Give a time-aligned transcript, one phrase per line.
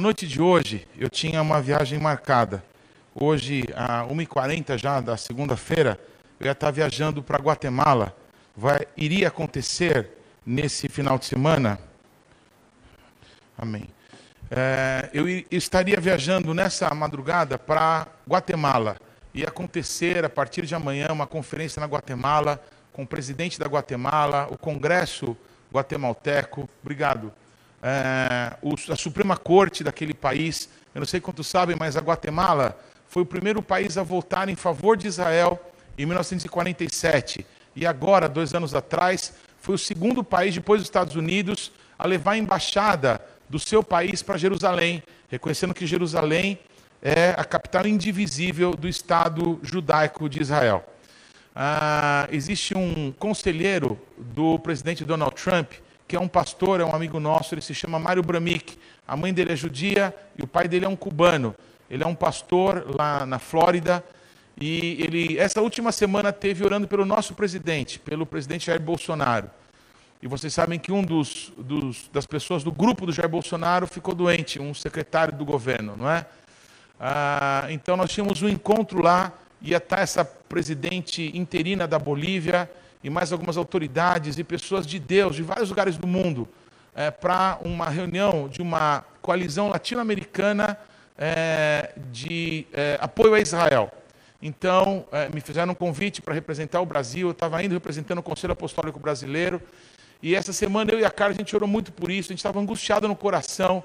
[0.00, 2.64] noite de hoje, eu tinha uma viagem marcada.
[3.14, 6.00] Hoje, às 1h40 já da segunda-feira,
[6.40, 8.16] eu ia estar viajando para Guatemala.
[8.56, 10.10] Vai, iria acontecer
[10.44, 11.78] nesse final de semana.
[13.58, 13.88] Amém.
[14.50, 18.96] É, eu estaria viajando nessa madrugada para Guatemala.
[19.34, 22.60] Ia acontecer a partir de amanhã uma conferência na Guatemala
[22.92, 25.36] com o presidente da Guatemala, o Congresso
[25.72, 26.68] guatemalteco.
[26.82, 27.32] Obrigado
[27.82, 30.68] a Suprema Corte daquele país.
[30.94, 34.54] Eu não sei quantos sabem, mas a Guatemala foi o primeiro país a votar em
[34.54, 35.60] favor de Israel
[35.96, 37.46] em 1947.
[37.74, 42.32] E agora, dois anos atrás, foi o segundo país, depois dos Estados Unidos, a levar
[42.32, 46.58] a embaixada do seu país para Jerusalém, reconhecendo que Jerusalém
[47.02, 50.84] é a capital indivisível do Estado judaico de Israel.
[51.54, 55.72] Ah, existe um conselheiro do presidente Donald Trump
[56.10, 58.76] que é um pastor, é um amigo nosso, ele se chama Mário Bramik.
[59.06, 61.54] A mãe dele é judia e o pai dele é um cubano.
[61.88, 64.04] Ele é um pastor lá na Flórida
[64.60, 69.48] e ele essa última semana teve orando pelo nosso presidente, pelo presidente Jair Bolsonaro.
[70.20, 74.12] E vocês sabem que um dos, dos, das pessoas do grupo do Jair Bolsonaro ficou
[74.12, 76.26] doente, um secretário do governo, não é?
[76.98, 82.68] Ah, então nós tínhamos um encontro lá, ia estar essa presidente interina da Bolívia,
[83.02, 86.48] e mais algumas autoridades e pessoas de Deus de vários lugares do mundo
[86.94, 90.78] é, para uma reunião de uma coalizão latino-americana
[91.16, 93.92] é, de é, apoio a Israel.
[94.42, 97.28] Então, é, me fizeram um convite para representar o Brasil.
[97.28, 99.60] Eu estava indo representando o Conselho Apostólico Brasileiro.
[100.22, 102.30] E essa semana eu e a Carla, a gente orou muito por isso.
[102.30, 103.84] A gente estava angustiado no coração,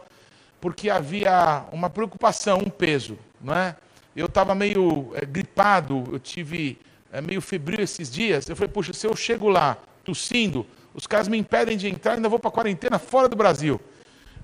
[0.62, 3.18] porque havia uma preocupação, um peso.
[3.42, 3.76] Não é?
[4.16, 6.80] Eu estava meio é, gripado, eu tive
[7.16, 8.50] é, meio febril esses dias.
[8.50, 12.28] Eu falei, puxa, se eu chego lá tossindo, os caras me impedem de entrar, ainda
[12.28, 13.80] vou para quarentena fora do Brasil.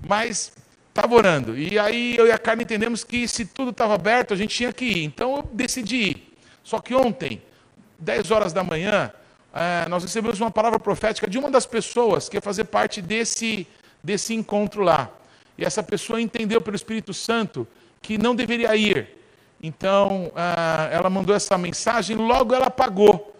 [0.08, 0.52] Mas
[0.88, 1.56] estava orando.
[1.56, 4.72] E aí eu e a Carla entendemos que se tudo estava aberto, a gente tinha
[4.72, 5.04] que ir.
[5.04, 6.36] Então eu decidi ir.
[6.64, 7.42] Só que ontem,
[7.98, 9.12] 10 horas da manhã,
[9.52, 13.66] é, nós recebemos uma palavra profética de uma das pessoas que ia fazer parte desse,
[14.02, 15.10] desse encontro lá.
[15.58, 17.68] E essa pessoa entendeu pelo Espírito Santo
[18.00, 19.21] que não deveria ir,
[19.62, 23.32] então, ah, ela mandou essa mensagem, logo ela apagou.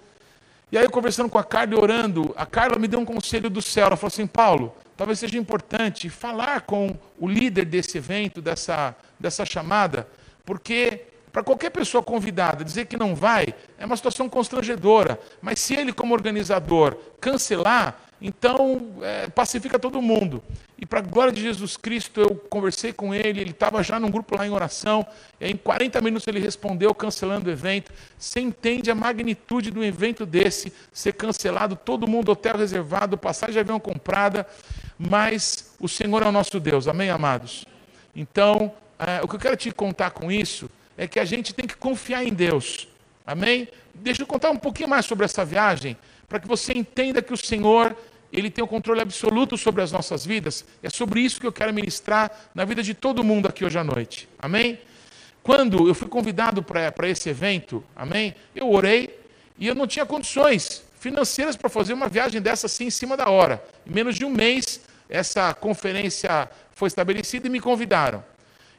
[0.71, 3.61] E aí, conversando com a Carla e orando, a Carla me deu um conselho do
[3.61, 3.87] céu.
[3.87, 9.45] Ela falou assim: Paulo, talvez seja importante falar com o líder desse evento, dessa, dessa
[9.45, 10.09] chamada,
[10.47, 15.19] porque para qualquer pessoa convidada dizer que não vai é uma situação constrangedora.
[15.41, 20.43] Mas se ele, como organizador, cancelar, então é, pacifica todo mundo.
[20.79, 24.11] E para a glória de Jesus Cristo, eu conversei com ele, ele estava já num
[24.11, 25.07] grupo lá em oração,
[25.41, 27.93] em 40 minutos ele respondeu cancelando o evento.
[28.19, 33.61] Você entende a magnitude do evento desse, ser cancelado, todo mundo hotel reservado, passagem de
[33.61, 34.47] avião comprada,
[34.99, 37.65] mas o Senhor é o nosso Deus, amém, amados?
[38.15, 41.67] Então, é, o que eu quero te contar com isso é que a gente tem
[41.67, 42.89] que confiar em Deus,
[43.27, 43.69] amém?
[43.95, 45.97] Deixa eu contar um pouquinho mais sobre essa viagem,
[46.29, 47.97] para que você entenda que o Senhor
[48.33, 50.65] ele tem o controle absoluto sobre as nossas vidas.
[50.83, 53.85] É sobre isso que eu quero ministrar na vida de todo mundo aqui hoje à
[53.85, 54.27] noite.
[54.39, 54.79] Amém?
[55.43, 58.35] Quando eu fui convidado para esse evento, amém?
[58.55, 59.19] Eu orei
[59.59, 63.29] e eu não tinha condições financeiras para fazer uma viagem dessa assim em cima da
[63.29, 63.63] hora.
[63.87, 68.25] Em menos de um mês, essa conferência foi estabelecida e me convidaram.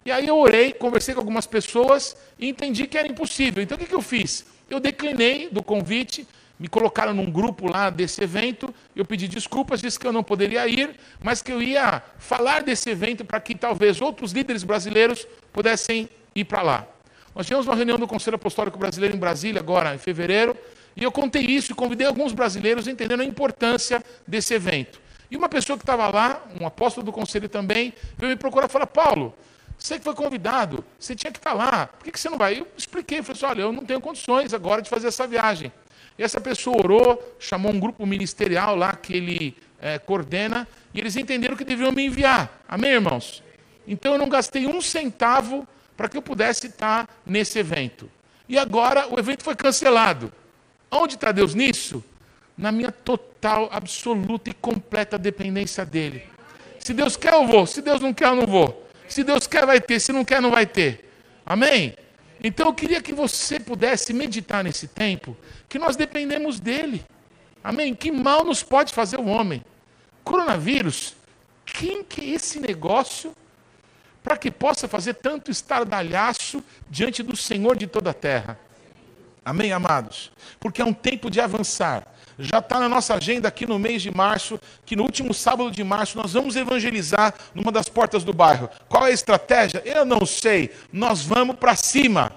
[0.05, 3.63] E aí eu orei, conversei com algumas pessoas e entendi que era impossível.
[3.63, 4.45] Então o que, que eu fiz?
[4.69, 6.27] Eu declinei do convite
[6.63, 10.65] me colocaram num grupo lá desse evento, eu pedi desculpas, disse que eu não poderia
[10.67, 16.07] ir, mas que eu ia falar desse evento para que talvez outros líderes brasileiros pudessem
[16.33, 16.87] ir para lá.
[17.35, 20.55] Nós tivemos uma reunião do Conselho Apostólico Brasileiro em Brasília, agora em fevereiro,
[20.95, 25.01] e eu contei isso e convidei alguns brasileiros entendendo a importância desse evento.
[25.31, 28.69] E uma pessoa que estava lá, um apóstolo do conselho também, veio me procurar e
[28.69, 29.35] falou: Paulo,
[29.77, 32.59] você que foi convidado, você tinha que estar lá, por que, você não vai?
[32.59, 35.71] Eu expliquei, falei assim: olha, eu não tenho condições agora de fazer essa viagem.
[36.17, 41.15] E essa pessoa orou, chamou um grupo ministerial lá que ele é, coordena, e eles
[41.15, 42.63] entenderam que deveriam me enviar.
[42.67, 43.43] Amém, irmãos?
[43.87, 45.67] Então eu não gastei um centavo
[45.97, 48.09] para que eu pudesse estar nesse evento.
[48.47, 50.31] E agora o evento foi cancelado.
[50.91, 52.03] Onde está Deus nisso?
[52.57, 56.23] Na minha total, absoluta e completa dependência dele.
[56.79, 57.65] Se Deus quer, eu vou.
[57.65, 58.87] Se Deus não quer, eu não vou.
[59.13, 59.99] Se Deus quer, vai ter.
[59.99, 61.07] Se não quer, não vai ter.
[61.45, 61.95] Amém?
[62.43, 65.37] Então eu queria que você pudesse meditar nesse tempo
[65.69, 67.05] que nós dependemos dele.
[67.63, 67.93] Amém?
[67.93, 69.63] Que mal nos pode fazer o homem?
[70.23, 71.13] Coronavírus,
[71.63, 73.35] quem que é esse negócio
[74.23, 78.59] para que possa fazer tanto estardalhaço diante do Senhor de toda a terra?
[79.45, 80.31] Amém, amados?
[80.59, 82.07] Porque é um tempo de avançar.
[82.43, 85.83] Já está na nossa agenda aqui no mês de março, que no último sábado de
[85.83, 88.69] março nós vamos evangelizar numa das portas do bairro.
[88.89, 89.81] Qual é a estratégia?
[89.85, 90.71] Eu não sei.
[90.91, 92.33] Nós vamos para cima.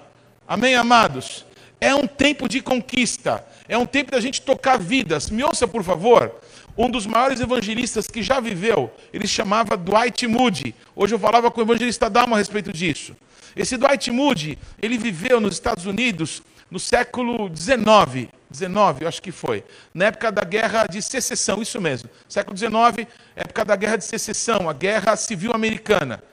[0.47, 1.45] Amém, amados?
[1.79, 3.45] É um tempo de conquista.
[3.67, 5.29] É um tempo da gente tocar vidas.
[5.29, 6.33] Me ouça, por favor.
[6.77, 10.75] Um dos maiores evangelistas que já viveu, ele chamava Dwight Moody.
[10.95, 13.15] Hoje eu falava com o evangelista Dalma a respeito disso.
[13.55, 19.63] Esse Dwight Moody, ele viveu nos Estados Unidos no século XIX, 19, acho que foi,
[19.93, 22.09] na época da Guerra de Secessão, isso mesmo.
[22.29, 26.23] Século XIX, época da Guerra de Secessão, a Guerra Civil Americana.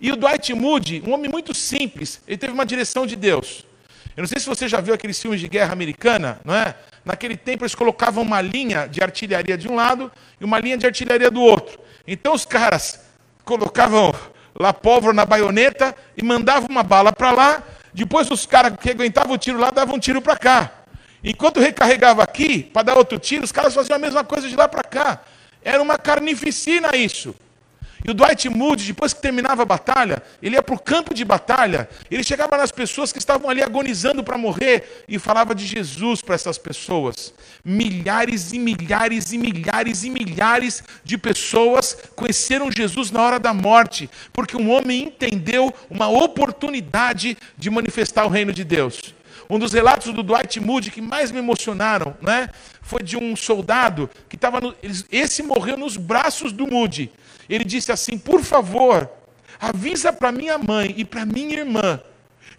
[0.00, 3.64] E o Dwight Moody, um homem muito simples, ele teve uma direção de Deus.
[4.16, 6.74] Eu não sei se você já viu aqueles filmes de guerra americana, não é?
[7.04, 10.86] Naquele tempo eles colocavam uma linha de artilharia de um lado e uma linha de
[10.86, 11.78] artilharia do outro.
[12.06, 13.00] Então os caras
[13.44, 14.14] colocavam
[14.58, 17.62] lá pólvora na baioneta e mandavam uma bala para lá.
[17.94, 20.79] Depois os caras que aguentavam o tiro lá davam um tiro para cá.
[21.22, 24.66] Enquanto recarregava aqui para dar outro tiro, os caras faziam a mesma coisa de lá
[24.66, 25.22] para cá.
[25.62, 27.34] Era uma carnificina isso.
[28.02, 31.22] E o Dwight Moody, depois que terminava a batalha, ele ia para o campo de
[31.22, 36.22] batalha, ele chegava nas pessoas que estavam ali agonizando para morrer e falava de Jesus
[36.22, 37.34] para essas pessoas.
[37.62, 44.08] Milhares e milhares e milhares e milhares de pessoas conheceram Jesus na hora da morte,
[44.32, 49.14] porque um homem entendeu uma oportunidade de manifestar o reino de Deus.
[49.50, 52.48] Um dos relatos do Dwight Moody que mais me emocionaram, né,
[52.80, 54.60] foi de um soldado que estava,
[55.10, 57.10] esse morreu nos braços do Moody
[57.50, 59.10] ele disse assim: Por favor,
[59.60, 62.00] avisa para minha mãe e para minha irmã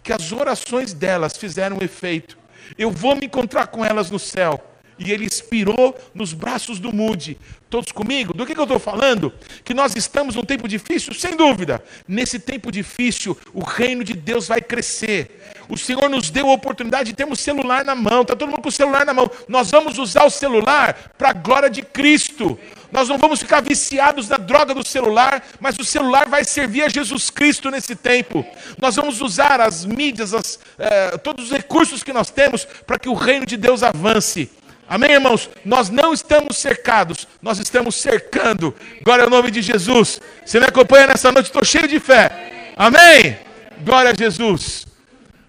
[0.02, 2.36] que as orações delas fizeram efeito.
[2.76, 4.62] Eu vou me encontrar com elas no céu.
[4.98, 7.38] E ele expirou nos braços do Mude.
[7.68, 8.34] Todos comigo?
[8.34, 9.32] Do que, que eu estou falando?
[9.64, 11.14] Que nós estamos num tempo difícil?
[11.14, 11.82] Sem dúvida.
[12.06, 15.40] Nesse tempo difícil, o reino de Deus vai crescer.
[15.70, 18.20] O Senhor nos deu a oportunidade de termos celular na mão.
[18.22, 19.30] Está todo mundo com o celular na mão.
[19.48, 22.58] Nós vamos usar o celular para a glória de Cristo.
[22.92, 26.90] Nós não vamos ficar viciados na droga do celular, mas o celular vai servir a
[26.90, 28.44] Jesus Cristo nesse tempo.
[28.78, 33.08] Nós vamos usar as mídias, as, eh, todos os recursos que nós temos para que
[33.08, 34.50] o reino de Deus avance.
[34.92, 35.48] Amém, irmãos?
[35.64, 38.76] Nós não estamos cercados, nós estamos cercando.
[39.02, 40.20] Glória ao nome de Jesus.
[40.44, 41.46] Você me acompanha nessa noite?
[41.46, 42.74] Estou cheio de fé.
[42.76, 43.38] Amém?
[43.80, 44.86] Glória a Jesus.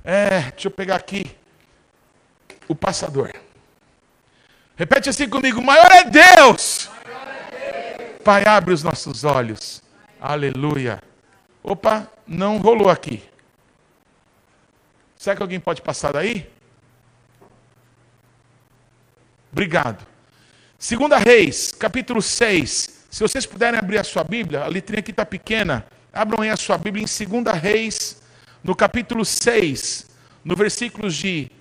[0.02, 1.26] É, deixa eu pegar aqui
[2.70, 3.34] o passador.
[4.78, 6.90] Repete assim comigo: maior é Deus.
[8.24, 9.84] Pai, abre os nossos olhos.
[10.22, 11.04] Aleluia.
[11.62, 13.22] Opa, não rolou aqui.
[15.18, 16.50] Será que alguém pode passar daí?
[19.54, 20.04] Obrigado.
[20.80, 23.06] Segunda Reis, capítulo 6.
[23.12, 25.86] Se vocês puderem abrir a sua Bíblia, a letrinha aqui está pequena.
[26.12, 28.20] Abram aí a sua Bíblia em Segunda Reis,
[28.64, 30.08] no capítulo 6,
[30.44, 31.52] no versículos de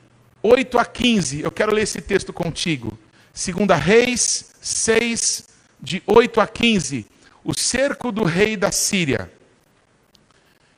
[0.42, 1.42] 8 a 15.
[1.42, 2.98] Eu quero ler esse texto contigo.
[3.30, 5.48] Segunda Reis 6,
[5.78, 7.04] de 8 a 15,
[7.44, 9.30] o cerco do rei da Síria.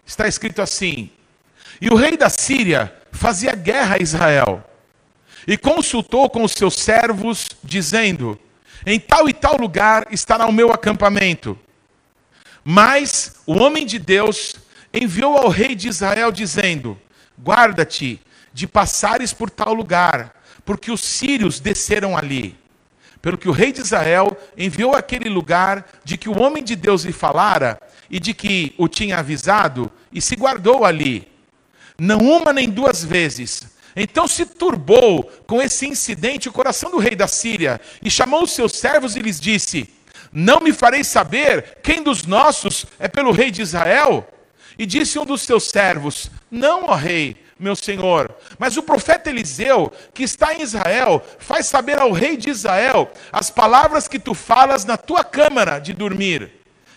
[0.05, 1.12] Está escrito assim:
[1.81, 4.69] E o rei da Síria fazia guerra a Israel,
[5.46, 8.38] e consultou com os seus servos, dizendo:
[8.85, 11.58] Em tal e tal lugar estará o meu acampamento.
[12.64, 14.56] Mas o homem de Deus
[14.93, 16.99] enviou ao rei de Israel, dizendo:
[17.43, 18.20] Guarda-te
[18.53, 20.34] de passares por tal lugar,
[20.65, 22.56] porque os sírios desceram ali
[23.24, 27.05] pelo que o rei de Israel enviou aquele lugar de que o homem de Deus
[27.05, 31.27] lhe falara e de que o tinha avisado e se guardou ali.
[31.98, 33.67] Não uma nem duas vezes.
[33.96, 38.51] Então se turbou com esse incidente o coração do rei da Síria e chamou os
[38.51, 39.89] seus servos e lhes disse:
[40.32, 44.29] Não me farei saber quem dos nossos é pelo rei de Israel?
[44.79, 48.34] E disse um dos seus servos: Não, ó rei, meu senhor.
[48.58, 53.51] Mas o profeta Eliseu, que está em Israel, faz saber ao rei de Israel as
[53.51, 56.51] palavras que tu falas na tua câmara de dormir.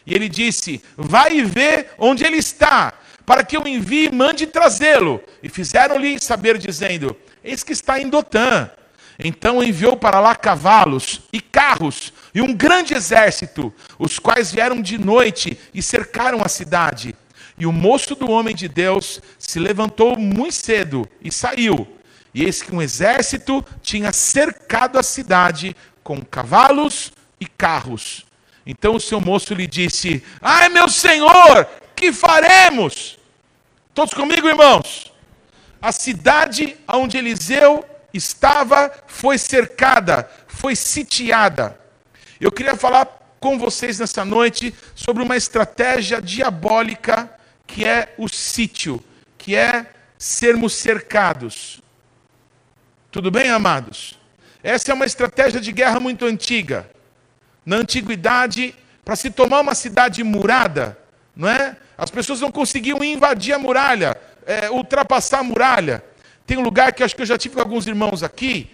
[0.05, 2.93] E ele disse: Vai e vê onde ele está,
[3.27, 5.21] para que eu envie e mande trazê-lo.
[5.43, 8.71] E fizeram-lhe saber, dizendo: Eis que está em Dotã.
[9.19, 14.97] Então enviou para lá cavalos e carros e um grande exército, os quais vieram de
[14.97, 17.15] noite e cercaram a cidade.
[17.57, 21.85] E o moço do homem de Deus se levantou muito cedo e saiu.
[22.33, 28.26] E eis que um exército tinha cercado a cidade com cavalos e carros.
[28.67, 33.17] Então o seu moço lhe disse: Ai, meu senhor, que faremos?
[33.93, 35.11] Todos comigo, irmãos?
[35.81, 41.79] A cidade onde Eliseu estava foi cercada, foi sitiada.
[42.41, 43.05] Eu queria falar
[43.39, 47.31] com vocês nessa noite sobre uma estratégia diabólica
[47.65, 49.01] que é o sítio,
[49.37, 49.85] que é
[50.17, 51.81] sermos cercados.
[53.11, 54.19] Tudo bem, amados?
[54.61, 56.89] Essa é uma estratégia de guerra muito antiga.
[57.67, 60.97] Na antiguidade, para se tomar uma cidade murada,
[61.35, 61.75] não é?
[61.97, 66.01] As pessoas não conseguiam invadir a muralha, é, ultrapassar a muralha.
[66.45, 68.71] Tem um lugar que acho que eu já tive com alguns irmãos aqui,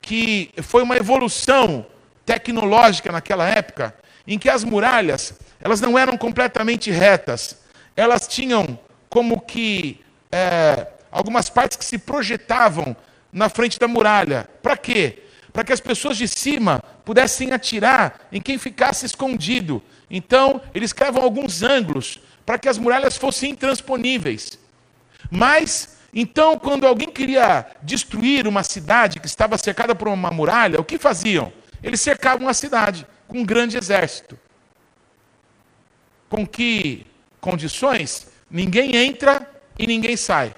[0.00, 1.84] que foi uma evolução
[2.24, 3.92] tecnológica naquela época,
[4.24, 7.58] em que as muralhas, elas não eram completamente retas.
[7.96, 8.78] Elas tinham
[9.10, 10.00] como que
[10.30, 12.94] é, algumas partes que se projetavam
[13.32, 14.48] na frente da muralha.
[14.62, 15.24] Para quê?
[15.56, 19.82] Para que as pessoas de cima pudessem atirar em quem ficasse escondido.
[20.10, 24.58] Então, eles criavam alguns ângulos para que as muralhas fossem intransponíveis.
[25.30, 30.84] Mas, então, quando alguém queria destruir uma cidade que estava cercada por uma muralha, o
[30.84, 31.50] que faziam?
[31.82, 34.38] Eles cercavam a cidade com um grande exército.
[36.28, 37.06] Com que
[37.40, 38.26] condições?
[38.50, 40.54] Ninguém entra e ninguém sai.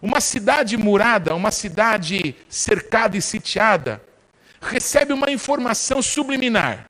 [0.00, 4.00] Uma cidade murada, uma cidade cercada e sitiada,
[4.60, 6.88] recebe uma informação subliminar,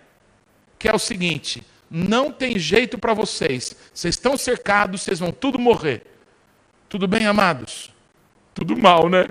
[0.78, 5.58] que é o seguinte: não tem jeito para vocês, vocês estão cercados, vocês vão tudo
[5.58, 6.02] morrer.
[6.88, 7.92] Tudo bem, amados?
[8.54, 9.28] Tudo mal, né?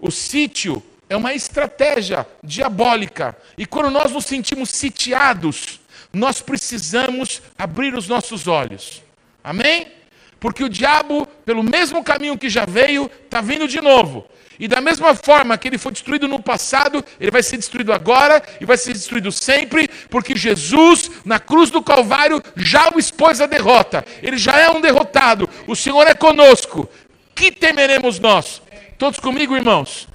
[0.00, 3.36] O sítio é uma estratégia diabólica.
[3.56, 5.80] E quando nós nos sentimos sitiados,
[6.12, 9.02] nós precisamos abrir os nossos olhos.
[9.42, 9.97] Amém?
[10.40, 14.26] Porque o diabo, pelo mesmo caminho que já veio, está vindo de novo.
[14.58, 18.42] E da mesma forma que ele foi destruído no passado, ele vai ser destruído agora
[18.60, 23.46] e vai ser destruído sempre, porque Jesus, na cruz do Calvário, já o expôs a
[23.46, 24.04] derrota.
[24.20, 25.48] Ele já é um derrotado.
[25.66, 26.88] O Senhor é conosco.
[27.36, 28.60] Que temeremos nós?
[28.98, 30.08] Todos comigo, irmãos?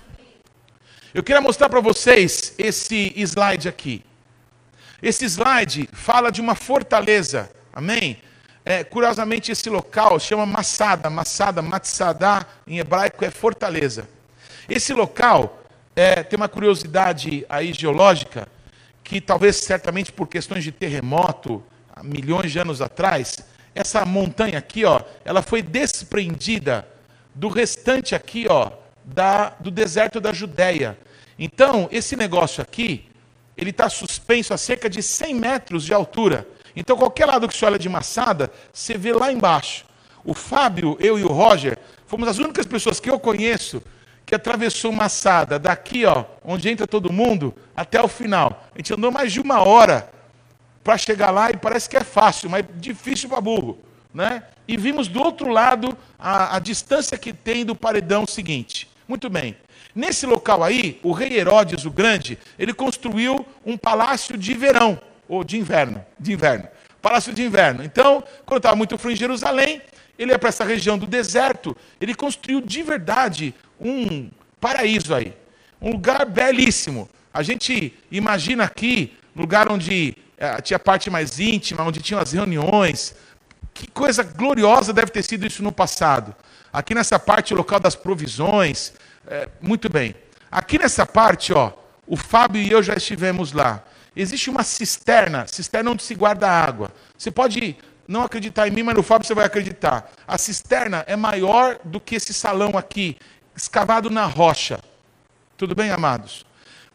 [1.14, 4.04] Eu queria mostrar para vocês esse slide aqui.
[5.02, 7.50] Esse slide fala de uma fortaleza.
[7.72, 8.18] Amém?
[8.66, 11.10] É, curiosamente, esse local chama Massada.
[11.10, 14.08] Massada, Matsadá, em hebraico é fortaleza.
[14.70, 15.64] Esse local
[15.96, 18.48] é, tem uma curiosidade aí geológica,
[19.04, 21.62] que talvez certamente por questões de terremoto,
[22.02, 23.44] milhões de anos atrás,
[23.76, 26.88] essa montanha aqui, ó, ela foi desprendida
[27.36, 28.72] do restante aqui, ó,
[29.04, 30.98] da, do deserto da Judéia.
[31.38, 33.10] Então, esse negócio aqui,
[33.58, 36.48] ele está suspenso a cerca de 100 metros de altura.
[36.76, 39.86] Então, qualquer lado que você olha de Massada, você vê lá embaixo.
[40.24, 41.78] O Fábio, eu e o Roger,
[42.08, 43.82] fomos as únicas pessoas que eu conheço
[44.26, 48.68] que atravessou Massada, daqui, ó, onde entra todo mundo, até o final.
[48.74, 50.10] A gente andou mais de uma hora
[50.84, 53.78] para chegar lá e parece que é fácil, mas difícil para burro.
[54.14, 54.44] Né?
[54.68, 58.90] E vimos do outro lado a, a distância que tem do paredão seguinte.
[59.08, 59.58] Muito bem.
[59.96, 65.00] Nesse local aí, o rei Herodes o Grande, ele construiu um palácio de verão,
[65.34, 66.68] ou de inverno, de inverno.
[67.02, 67.84] Palácio de inverno.
[67.84, 69.82] Então, quando estava muito frio em Jerusalém,
[70.18, 74.30] ele ia para essa região do deserto, ele construiu de verdade um
[74.62, 75.34] paraíso aí.
[75.82, 77.10] Um lugar belíssimo.
[77.34, 82.32] A gente imagina aqui, lugar onde é, tinha a parte mais íntima, onde tinham as
[82.32, 83.16] reuniões.
[83.74, 86.34] Que coisa gloriosa deve ter sido isso no passado.
[86.72, 88.94] Aqui nessa parte, o local das provisões.
[89.28, 90.16] É, muito bem.
[90.52, 91.74] Aqui nessa parte, ó,
[92.06, 93.84] o Fábio e eu já estivemos lá.
[94.16, 96.92] Existe uma cisterna, cisterna onde se guarda água.
[97.18, 97.76] Você pode
[98.08, 100.12] não acreditar em mim, mas no Fábio você vai acreditar.
[100.28, 103.18] A cisterna é maior do que esse salão aqui,
[103.56, 104.80] escavado na rocha.
[105.58, 106.46] Tudo bem, amados?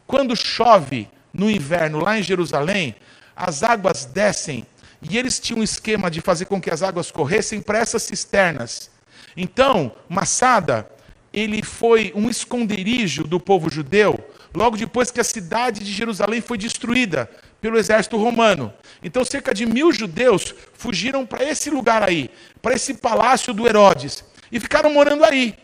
[0.07, 2.95] Quando chove no inverno lá em Jerusalém,
[3.35, 4.65] as águas descem
[5.01, 8.89] e eles tinham um esquema de fazer com que as águas corressem para essas cisternas.
[9.35, 10.89] Então, Massada,
[11.31, 14.19] ele foi um esconderijo do povo judeu,
[14.53, 17.29] logo depois que a cidade de Jerusalém foi destruída
[17.61, 18.73] pelo exército romano.
[19.03, 22.29] Então, cerca de mil judeus fugiram para esse lugar aí,
[22.61, 25.55] para esse palácio do Herodes, e ficaram morando aí.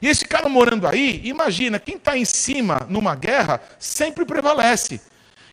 [0.00, 5.00] E eles ficaram morando aí, imagina, quem está em cima numa guerra sempre prevalece.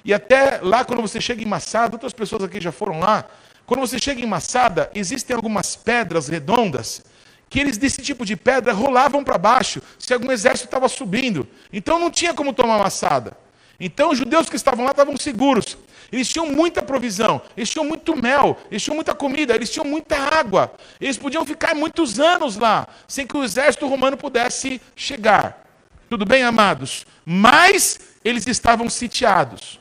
[0.04, 3.26] E até lá, quando você chega em Massada, outras pessoas aqui já foram lá,
[3.66, 7.04] quando você chega em Massada, existem algumas pedras redondas
[7.50, 11.48] que eles desse tipo de pedra rolavam para baixo se algum exército estava subindo.
[11.74, 13.36] Então não tinha como tomar Massada.
[13.80, 15.78] Então os judeus que estavam lá estavam seguros.
[16.12, 20.18] Eles tinham muita provisão, eles tinham muito mel, eles tinham muita comida, eles tinham muita
[20.18, 20.74] água.
[21.00, 25.66] Eles podiam ficar muitos anos lá, sem que o exército romano pudesse chegar.
[26.10, 27.06] Tudo bem, amados?
[27.24, 29.80] Mas eles estavam sitiados.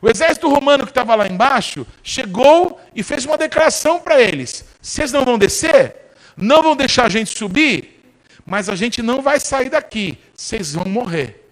[0.00, 5.12] O exército romano que estava lá embaixo chegou e fez uma declaração para eles: vocês
[5.12, 6.07] não vão descer?
[6.40, 8.00] Não vão deixar a gente subir?
[8.46, 11.50] Mas a gente não vai sair daqui, vocês vão morrer.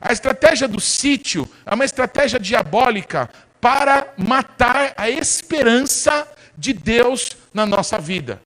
[0.00, 7.64] A estratégia do sítio é uma estratégia diabólica para matar a esperança de Deus na
[7.64, 8.42] nossa vida.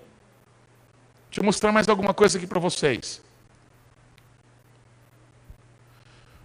[1.29, 3.21] Deixa eu mostrar mais alguma coisa aqui para vocês.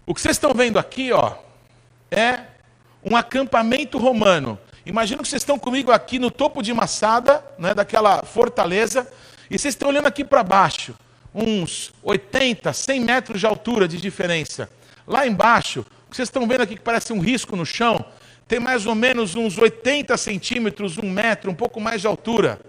[0.06, 1.36] O que vocês estão vendo aqui, ó,
[2.10, 2.46] é
[3.04, 4.60] um acampamento romano.
[4.86, 9.08] Imagina que vocês estão comigo aqui no topo de Massada, né, daquela fortaleza,
[9.50, 10.94] e vocês estão olhando aqui para baixo,
[11.34, 14.70] uns 80, 100 metros de altura de diferença.
[15.08, 18.06] Lá embaixo, o que vocês estão vendo aqui que parece um risco no chão,
[18.48, 22.60] tem mais ou menos uns 80 centímetros, um metro, um pouco mais de altura.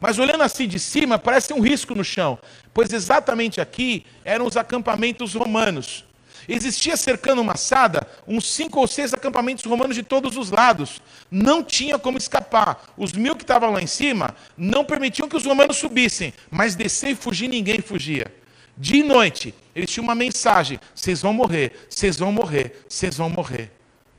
[0.00, 2.38] Mas olhando assim de cima, parece um risco no chão,
[2.72, 6.06] pois exatamente aqui eram os acampamentos romanos.
[6.52, 11.00] Existia cercando Massada uns cinco ou seis acampamentos romanos de todos os lados.
[11.30, 12.92] Não tinha como escapar.
[12.96, 17.10] Os mil que estavam lá em cima não permitiam que os romanos subissem, mas descer
[17.10, 18.34] e fugir ninguém fugia.
[18.76, 23.70] De noite, eles tinham uma mensagem: vocês vão morrer, vocês vão morrer, vocês vão morrer.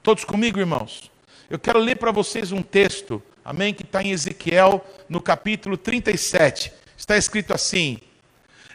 [0.02, 1.12] Todos comigo, irmãos?
[1.50, 6.72] Eu quero ler para vocês um texto, amém, que está em Ezequiel, no capítulo 37.
[6.98, 8.00] Está escrito assim: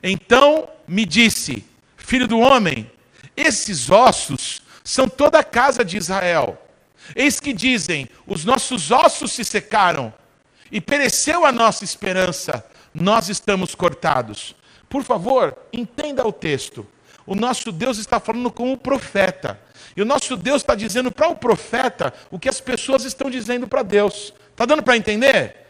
[0.03, 1.65] Então me disse,
[1.97, 2.91] filho do homem,
[3.37, 6.61] esses ossos são toda a casa de Israel.
[7.15, 10.13] Eis que dizem: os nossos ossos se secaram
[10.71, 12.65] e pereceu a nossa esperança,
[12.95, 14.55] nós estamos cortados.
[14.89, 16.87] Por favor, entenda o texto.
[17.27, 19.61] O nosso Deus está falando com o profeta.
[19.97, 23.67] E o nosso Deus está dizendo para o profeta o que as pessoas estão dizendo
[23.67, 24.33] para Deus.
[24.51, 25.66] Está dando para entender?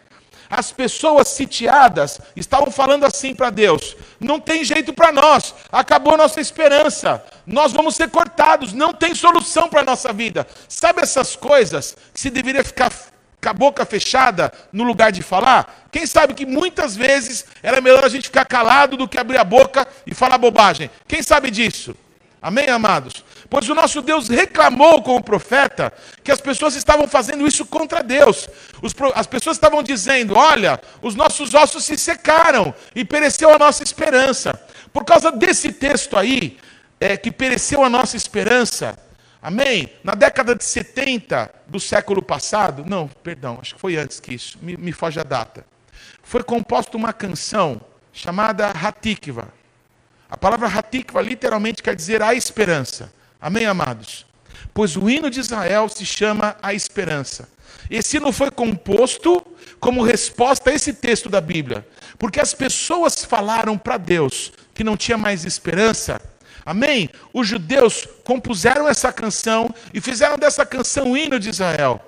[0.48, 6.40] As pessoas sitiadas estavam falando assim para Deus: não tem jeito para nós, acabou nossa
[6.40, 10.46] esperança, nós vamos ser cortados, não tem solução para a nossa vida.
[10.68, 15.86] Sabe essas coisas que se deveria ficar com a boca fechada no lugar de falar?
[15.90, 19.44] Quem sabe que muitas vezes era melhor a gente ficar calado do que abrir a
[19.44, 20.90] boca e falar bobagem?
[21.06, 21.94] Quem sabe disso?
[22.40, 23.24] Amém, amados?
[23.48, 28.02] Pois o nosso Deus reclamou com o profeta que as pessoas estavam fazendo isso contra
[28.02, 28.48] Deus.
[29.14, 34.58] as pessoas estavam dizendo: Olha, os nossos ossos se secaram e pereceu a nossa esperança.
[34.92, 36.58] Por causa desse texto aí,
[37.00, 38.98] é, que pereceu a nossa esperança,
[39.40, 39.90] amém?
[40.02, 44.58] Na década de 70 do século passado, não, perdão, acho que foi antes que isso,
[44.60, 45.64] me, me foge a data.
[46.22, 47.80] Foi composta uma canção
[48.12, 49.48] chamada Hatikva.
[50.28, 53.12] A palavra Hatikva literalmente quer dizer a esperança.
[53.46, 54.26] Amém, amados?
[54.74, 57.48] Pois o hino de Israel se chama A Esperança.
[57.88, 59.40] Esse hino foi composto
[59.78, 61.86] como resposta a esse texto da Bíblia,
[62.18, 66.20] porque as pessoas falaram para Deus que não tinha mais esperança.
[66.64, 67.08] Amém?
[67.32, 72.04] Os judeus compuseram essa canção e fizeram dessa canção o hino de Israel.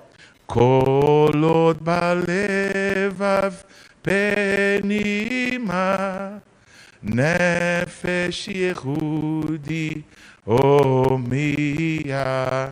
[1.79, 3.55] Balevav
[4.03, 4.83] penima
[7.01, 8.49] nefesh
[10.47, 12.71] Oh mia,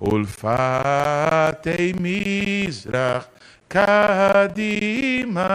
[0.00, 3.28] ulfatei mizrach
[3.68, 5.48] kadima,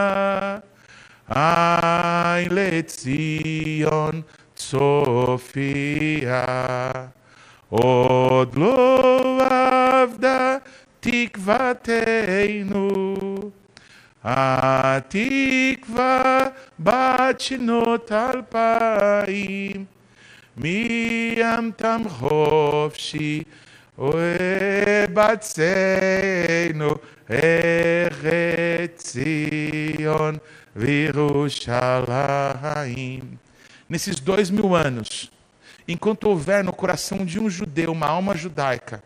[1.28, 4.24] ein lezion
[4.56, 6.46] צופיה,
[7.70, 9.48] עוד לא
[10.04, 10.58] אבדה
[11.00, 12.90] תקוותנו,
[14.24, 15.04] התקווה
[16.80, 19.86] בת שנות אלפיים.
[20.57, 23.43] מים תם חופשי,
[23.99, 25.31] ובצנו
[27.31, 30.37] ארץ ציון
[30.77, 32.11] וירושלים.
[33.89, 35.31] Nesses dois mil anos,
[35.89, 39.03] enquanto houver no coração de um judeu uma alma judaica,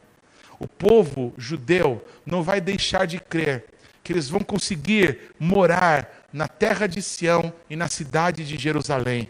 [0.59, 3.65] o povo judeu não vai deixar de crer
[4.03, 9.29] que eles vão conseguir morar na terra de Sião e na cidade de Jerusalém.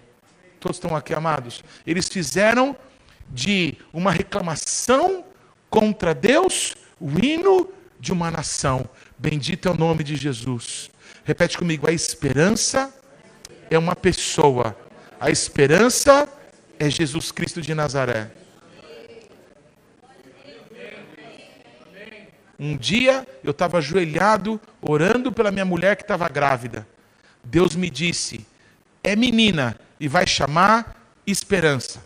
[0.60, 1.64] Todos estão aqui, amados?
[1.86, 2.76] Eles fizeram
[3.30, 5.24] de uma reclamação
[5.70, 7.70] contra Deus o hino
[8.00, 8.88] de uma nação.
[9.18, 10.90] Bendito é o nome de Jesus.
[11.24, 12.94] Repete comigo: a esperança
[13.70, 14.76] é uma pessoa,
[15.20, 16.28] a esperança
[16.78, 18.32] é Jesus Cristo de Nazaré.
[22.60, 26.86] Um dia eu estava ajoelhado, orando pela minha mulher que estava grávida.
[27.44, 28.46] Deus me disse:
[29.02, 32.04] é menina, e vai chamar esperança.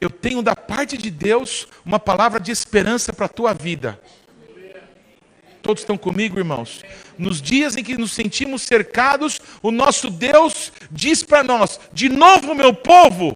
[0.00, 3.98] Eu tenho da parte de Deus uma palavra de esperança para a tua vida.
[5.62, 6.82] Todos estão comigo, irmãos?
[7.16, 12.54] Nos dias em que nos sentimos cercados, o nosso Deus diz para nós: de novo,
[12.54, 13.34] meu povo,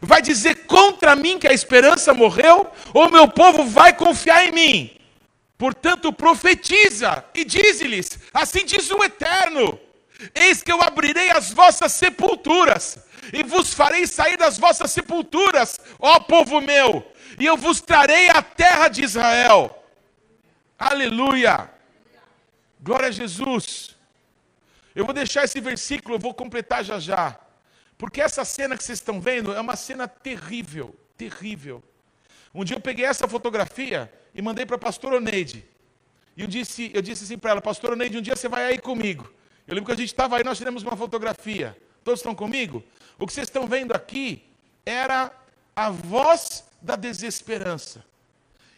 [0.00, 4.90] vai dizer contra mim que a esperança morreu, ou meu povo vai confiar em mim?
[5.58, 9.78] Portanto, profetiza e diz-lhes: assim diz o Eterno
[10.34, 12.98] Eis que eu abrirei as vossas sepulturas,
[13.32, 17.06] e vos farei sair das vossas sepulturas, ó povo meu,
[17.38, 19.74] e eu vos trarei a terra de Israel.
[20.78, 21.70] Aleluia!
[22.80, 23.96] Glória a Jesus.
[24.94, 27.38] Eu vou deixar esse versículo, eu vou completar já já.
[27.96, 31.82] Porque essa cena que vocês estão vendo é uma cena terrível, terrível.
[32.54, 35.64] Um dia eu peguei essa fotografia e mandei para a pastora Oneide.
[36.36, 38.78] E eu disse, eu disse assim para ela, pastora Oneide, um dia você vai aí
[38.78, 39.28] comigo.
[39.68, 41.76] Eu lembro que a gente estava aí, nós tiramos uma fotografia.
[42.02, 42.82] Todos estão comigo?
[43.18, 44.42] O que vocês estão vendo aqui
[44.86, 45.30] era
[45.76, 48.02] a voz da desesperança.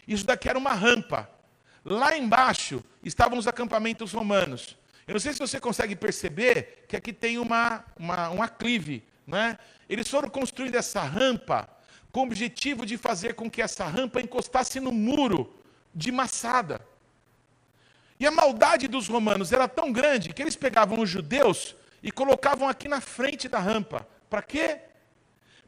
[0.07, 1.31] Isso daqui era uma rampa.
[1.85, 4.77] Lá embaixo estavam os acampamentos romanos.
[5.07, 9.05] Eu não sei se você consegue perceber que aqui tem uma, uma, um aclive.
[9.25, 9.57] Né?
[9.89, 11.69] Eles foram construindo essa rampa
[12.11, 15.55] com o objetivo de fazer com que essa rampa encostasse no muro
[15.95, 16.81] de maçada.
[18.21, 22.69] E a maldade dos romanos era tão grande que eles pegavam os judeus e colocavam
[22.69, 24.07] aqui na frente da rampa.
[24.29, 24.79] Para quê?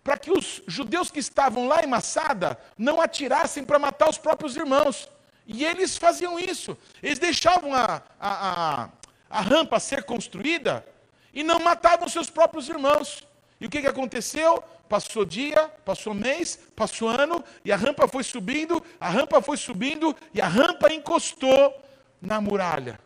[0.04, 4.54] Para que os judeus que estavam lá em Massada não atirassem para matar os próprios
[4.54, 5.08] irmãos.
[5.46, 6.76] E eles faziam isso.
[7.02, 8.88] Eles deixavam a, a, a,
[9.30, 10.86] a rampa ser construída
[11.32, 13.26] e não matavam seus próprios irmãos.
[13.58, 14.62] E o que, que aconteceu?
[14.90, 20.14] Passou dia, passou mês, passou ano, e a rampa foi subindo, a rampa foi subindo,
[20.34, 21.82] e a rampa encostou
[22.22, 23.00] na muralha.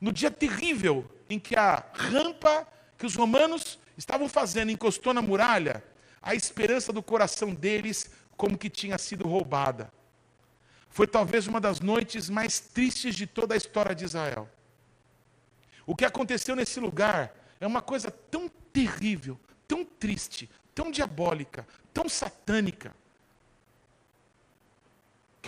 [0.00, 5.82] No dia terrível em que a rampa que os romanos estavam fazendo encostou na muralha,
[6.22, 9.92] a esperança do coração deles como que tinha sido roubada.
[10.88, 14.48] Foi talvez uma das noites mais tristes de toda a história de Israel.
[15.84, 22.08] O que aconteceu nesse lugar é uma coisa tão terrível, tão triste, tão diabólica, tão
[22.08, 22.94] satânica,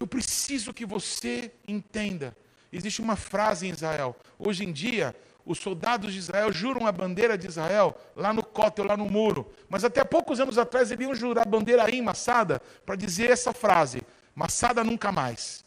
[0.01, 2.35] que eu preciso que você entenda.
[2.73, 4.17] Existe uma frase em Israel.
[4.39, 8.87] Hoje em dia, os soldados de Israel juram a bandeira de Israel lá no cótel,
[8.87, 9.53] lá no muro.
[9.69, 13.31] Mas até poucos anos atrás eles iam jurar a bandeira aí em Massada para dizer
[13.31, 14.01] essa frase:
[14.35, 15.67] Massada nunca mais.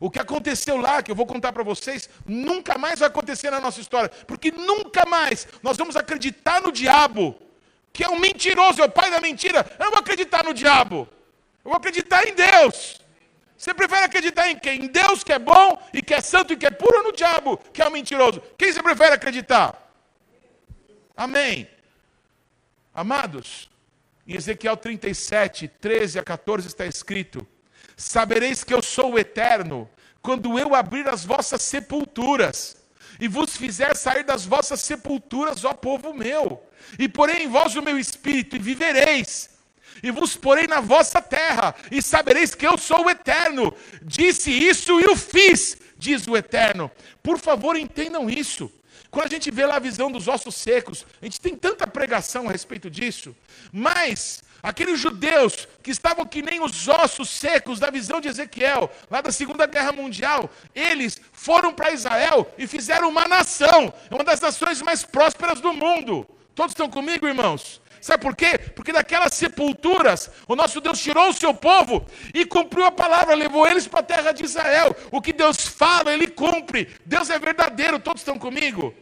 [0.00, 3.60] O que aconteceu lá, que eu vou contar para vocês, nunca mais vai acontecer na
[3.60, 7.36] nossa história, porque nunca mais nós vamos acreditar no diabo,
[7.92, 9.64] que é um mentiroso, é o pai da mentira.
[9.78, 11.06] Eu não vou acreditar no diabo,
[11.64, 13.01] eu vou acreditar em Deus.
[13.62, 14.86] Você prefere acreditar em quem?
[14.86, 17.12] Em Deus que é bom e que é santo e que é puro ou no
[17.12, 18.42] diabo que é o um mentiroso?
[18.58, 19.88] Quem você prefere acreditar?
[21.16, 21.68] Amém.
[22.92, 23.70] Amados,
[24.26, 27.46] em Ezequiel 37, 13 a 14 está escrito:
[27.96, 29.88] Sabereis que eu sou o eterno,
[30.20, 32.76] quando eu abrir as vossas sepulturas,
[33.20, 36.60] e vos fizer sair das vossas sepulturas, ó povo meu,
[36.98, 39.50] e porém em vós o meu espírito, e vivereis,
[40.02, 43.72] e vos porei na vossa terra, e sabereis que eu sou o eterno.
[44.02, 46.90] Disse isso e o fiz, diz o eterno.
[47.22, 48.70] Por favor, entendam isso.
[49.12, 52.48] Quando a gente vê lá a visão dos ossos secos, a gente tem tanta pregação
[52.48, 53.36] a respeito disso,
[53.70, 59.20] mas aqueles judeus que estavam que nem os ossos secos da visão de Ezequiel, lá
[59.20, 64.80] da Segunda Guerra Mundial, eles foram para Israel e fizeram uma nação, uma das nações
[64.80, 66.26] mais prósperas do mundo.
[66.54, 67.81] Todos estão comigo, irmãos?
[68.02, 68.58] Sabe por quê?
[68.58, 73.64] Porque daquelas sepulturas, o nosso Deus tirou o seu povo e cumpriu a palavra, levou
[73.64, 74.94] eles para a terra de Israel.
[75.12, 76.90] O que Deus fala, ele cumpre.
[77.06, 78.92] Deus é verdadeiro, todos estão comigo?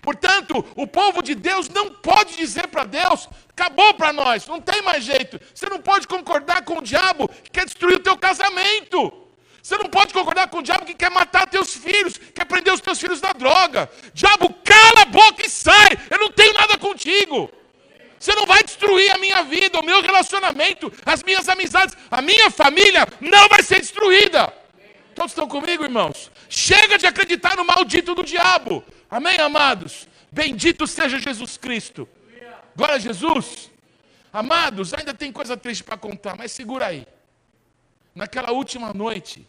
[0.00, 4.80] Portanto, o povo de Deus não pode dizer para Deus: acabou para nós, não tem
[4.82, 5.40] mais jeito.
[5.52, 9.12] Você não pode concordar com o diabo que quer destruir o teu casamento.
[9.60, 12.80] Você não pode concordar com o diabo que quer matar teus filhos, quer prender os
[12.80, 13.90] teus filhos na droga.
[14.12, 15.98] Diabo, cala a boca e sai.
[16.08, 17.50] Eu não tenho nada contigo.
[18.24, 22.50] Você não vai destruir a minha vida, o meu relacionamento, as minhas amizades, a minha
[22.50, 24.50] família não vai ser destruída.
[25.14, 26.32] Todos estão comigo, irmãos?
[26.48, 28.82] Chega de acreditar no maldito do diabo.
[29.10, 30.08] Amém, amados?
[30.32, 32.08] Bendito seja Jesus Cristo.
[32.74, 33.70] Glória a Jesus.
[34.32, 37.06] Amados, ainda tem coisa triste para contar, mas segura aí.
[38.14, 39.46] Naquela última noite,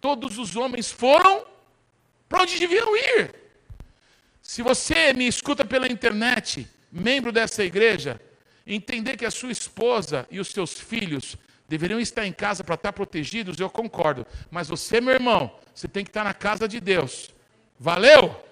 [0.00, 1.44] todos os homens foram
[2.28, 3.34] para onde deviam ir.
[4.40, 8.20] Se você me escuta pela internet, membro dessa igreja,
[8.66, 11.36] entender que a sua esposa e os seus filhos
[11.68, 14.26] deveriam estar em casa para estar protegidos, eu concordo.
[14.50, 17.30] Mas você, meu irmão, você tem que estar na casa de Deus.
[17.78, 18.44] Valeu?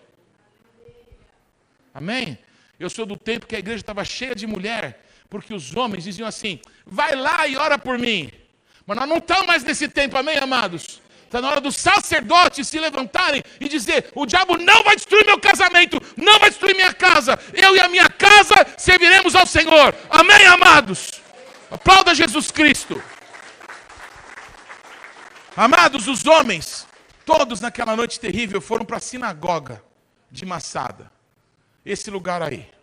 [1.95, 2.39] Amém?
[2.79, 6.29] Eu sou do tempo que a igreja estava cheia de mulher, porque os homens diziam
[6.29, 8.31] assim: vai lá e ora por mim.
[8.87, 11.01] Mas nós não estamos mais nesse tempo, amém, amados?
[11.27, 15.41] Está na hora dos sacerdotes se levantarem e dizer: o diabo não vai destruir meu
[15.41, 19.93] casamento, não vai destruir minha casa, eu e a minha casa serviremos ao Senhor.
[20.09, 21.21] Amém, amados?
[21.69, 23.03] Aplauda Jesus Cristo.
[25.57, 26.87] Amados, os homens,
[27.25, 29.83] todos naquela noite terrível, foram para a sinagoga
[30.31, 31.11] de Massada,
[31.85, 32.76] esse lugar aí.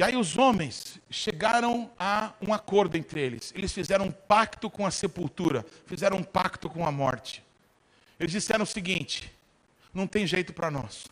[0.00, 3.52] E aí os homens chegaram a um acordo entre eles.
[3.54, 7.44] Eles fizeram um pacto com a sepultura, fizeram um pacto com a morte.
[8.18, 9.30] Eles disseram o seguinte:
[9.92, 11.04] não tem jeito para nós.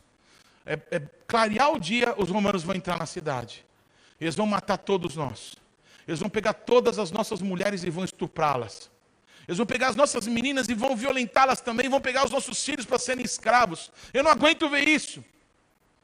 [0.64, 3.62] é, é clarear o dia, os romanos vão entrar na cidade.
[4.18, 5.55] Eles vão matar todos nós.
[6.07, 8.90] Eles vão pegar todas as nossas mulheres e vão estuprá-las.
[9.46, 12.87] Eles vão pegar as nossas meninas e vão violentá-las também, vão pegar os nossos filhos
[12.87, 13.92] para serem escravos.
[14.14, 15.22] Eu não aguento ver isso.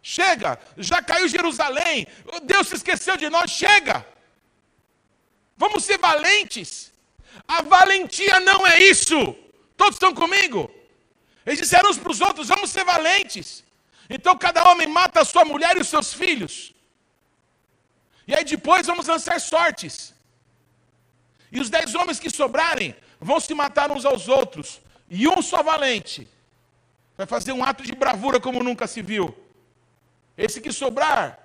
[0.06, 2.06] Chega, já caiu Jerusalém.
[2.42, 3.50] Deus se esqueceu de nós.
[3.50, 4.06] Chega.
[5.56, 6.92] Vamos ser valentes.
[7.48, 9.34] A valentia não é isso.
[9.78, 10.70] Todos estão comigo?
[11.46, 13.64] Eles disseram uns para os outros: vamos ser valentes.
[14.10, 16.74] Então cada homem mata a sua mulher e os seus filhos.
[18.28, 20.12] E aí depois vamos lançar sortes.
[21.50, 24.82] E os dez homens que sobrarem vão se matar uns aos outros.
[25.08, 26.28] E um só valente
[27.16, 29.43] vai fazer um ato de bravura como nunca se viu.
[30.36, 31.38] Esse que sobrar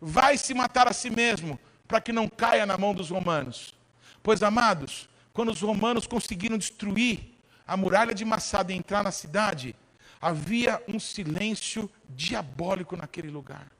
[0.00, 3.74] vai se matar a si mesmo, para que não caia na mão dos romanos.
[4.22, 7.34] Pois, amados, quando os romanos conseguiram destruir
[7.66, 9.74] a muralha de Massada e entrar na cidade,
[10.20, 13.70] havia um silêncio diabólico naquele lugar.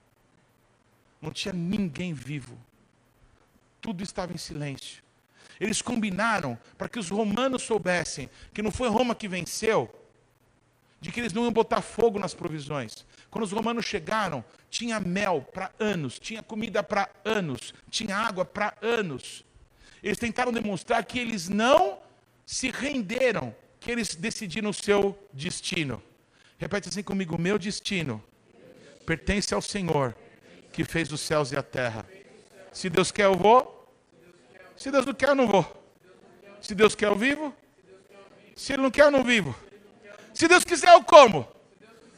[1.20, 2.58] Não tinha ninguém vivo.
[3.80, 5.02] Tudo estava em silêncio.
[5.58, 9.92] Eles combinaram para que os romanos soubessem que não foi Roma que venceu,
[11.00, 13.06] de que eles não iam botar fogo nas provisões.
[13.36, 18.72] Quando os romanos chegaram, tinha mel para anos, tinha comida para anos, tinha água para
[18.80, 19.44] anos.
[20.02, 21.98] Eles tentaram demonstrar que eles não
[22.46, 26.02] se renderam, que eles decidiram o seu destino.
[26.56, 28.24] Repete assim comigo: meu destino
[29.04, 30.16] pertence ao Senhor,
[30.72, 32.06] que fez os céus e a terra.
[32.72, 33.86] Se Deus quer, eu vou.
[34.78, 35.84] Se Deus não quer, eu não vou.
[36.62, 37.54] Se Deus quer, eu vivo.
[38.54, 39.54] Se Ele não quer, eu não vivo.
[40.32, 41.54] Se Deus quiser, eu como.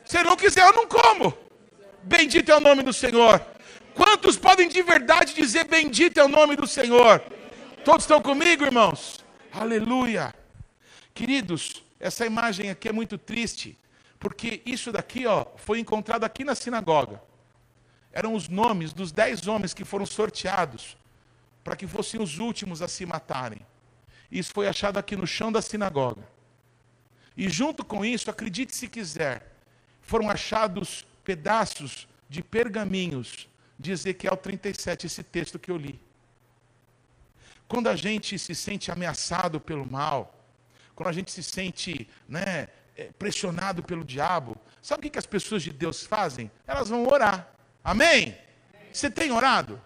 [0.08, 1.36] Se não quiser, eu não como.
[2.02, 3.44] Bendito é o nome do Senhor.
[3.94, 7.22] Quantos podem de verdade dizer bendito é o nome do Senhor?
[7.84, 9.22] Todos estão comigo, irmãos?
[9.52, 10.34] Aleluia.
[11.12, 13.76] Queridos, essa imagem aqui é muito triste,
[14.18, 17.20] porque isso daqui ó, foi encontrado aqui na sinagoga.
[18.10, 20.96] Eram os nomes dos dez homens que foram sorteados
[21.62, 23.60] para que fossem os últimos a se matarem.
[24.32, 26.26] Isso foi achado aqui no chão da sinagoga.
[27.36, 29.57] E junto com isso, acredite se quiser,
[30.08, 33.46] foram achados pedaços de pergaminhos
[33.78, 36.00] de Ezequiel 37, esse texto que eu li.
[37.68, 40.34] Quando a gente se sente ameaçado pelo mal,
[40.94, 45.62] quando a gente se sente né, é, pressionado pelo diabo, sabe o que as pessoas
[45.62, 46.50] de Deus fazem?
[46.66, 47.46] Elas vão orar.
[47.84, 48.34] Amém?
[48.90, 49.78] Você tem orado?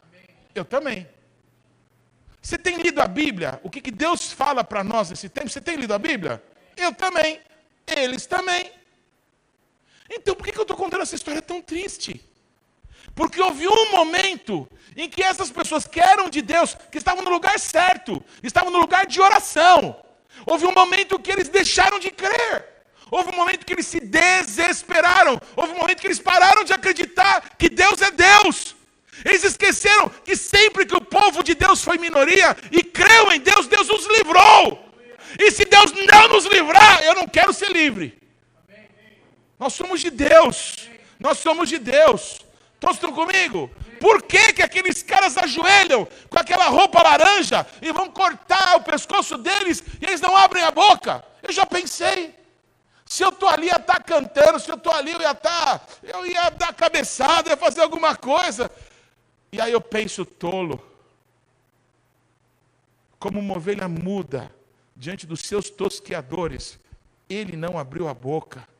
[0.55, 1.09] Eu também.
[2.41, 3.61] Você tem lido a Bíblia?
[3.65, 5.49] O que, que Deus fala para nós nesse tempo?
[5.49, 6.41] Você tem lido a Bíblia?
[6.77, 7.41] Eu também.
[7.89, 8.82] Eles também.
[10.15, 12.21] Então por que, eu estou contando essa história tão triste?
[13.15, 17.31] Porque houve um momento em que essas pessoas que eram de Deus, que estavam no
[17.31, 19.97] lugar certo, estavam no lugar de oração.
[20.47, 22.69] Houve um momento que eles deixaram de crer.
[23.11, 25.41] Houve um momento que eles se desesperaram.
[25.57, 28.75] Houve um momento que eles pararam de acreditar que Deus é Deus.
[29.25, 33.67] Eles esqueceram que sempre que o povo de Deus foi minoria e creu em Deus,
[33.67, 34.89] Deus os livrou.
[35.39, 38.22] E se Deus não nos livrar, eu não quero ser livre.
[39.63, 40.91] Nós somos de Deus.
[41.21, 42.41] Nós somos de Deus.
[42.81, 43.71] Todos estão comigo?
[44.01, 49.39] Por que, que aqueles caras ajoelham com aquela roupa laranja e vão cortar o pescoço
[49.39, 51.25] deles e eles não abrem a boca?
[51.41, 52.35] Eu já pensei.
[53.07, 55.79] Se eu estou ali, ia estar tá cantando, se eu estou ali, eu ia estar,
[55.79, 58.69] tá, eu ia dar cabeçada, ia fazer alguma coisa.
[59.53, 60.85] E aí eu penso, tolo,
[63.17, 64.53] como uma ovelha muda
[64.97, 66.81] diante dos seus tosqueadores,
[67.31, 68.72] ele não abriu a boca.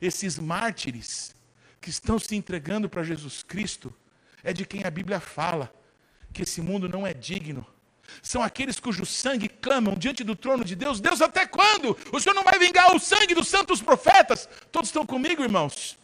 [0.00, 1.34] Esses mártires
[1.80, 3.94] que estão se entregando para Jesus Cristo,
[4.42, 5.72] é de quem a Bíblia fala
[6.32, 7.66] que esse mundo não é digno.
[8.22, 11.00] São aqueles cujo sangue clamam diante do trono de Deus.
[11.00, 11.96] Deus, até quando?
[12.12, 14.48] O Senhor não vai vingar o sangue dos santos profetas?
[14.70, 15.96] Todos estão comigo, irmãos?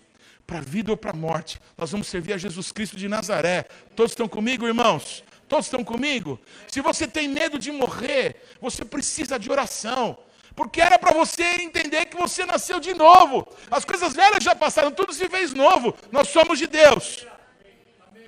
[0.51, 1.61] para a vida ou para a morte.
[1.79, 3.69] Nós vamos servir a Jesus Cristo de Nazaré.
[3.95, 5.23] Todos estão comigo, irmãos?
[5.49, 6.41] Todos estão comigo?
[6.67, 10.19] Se você tem medo de morrer, você precisa de oração.
[10.61, 13.49] Porque era para você entender que você nasceu de novo.
[13.71, 15.97] As coisas velhas já passaram, tudo se fez novo.
[16.13, 17.27] Nós somos de Deus.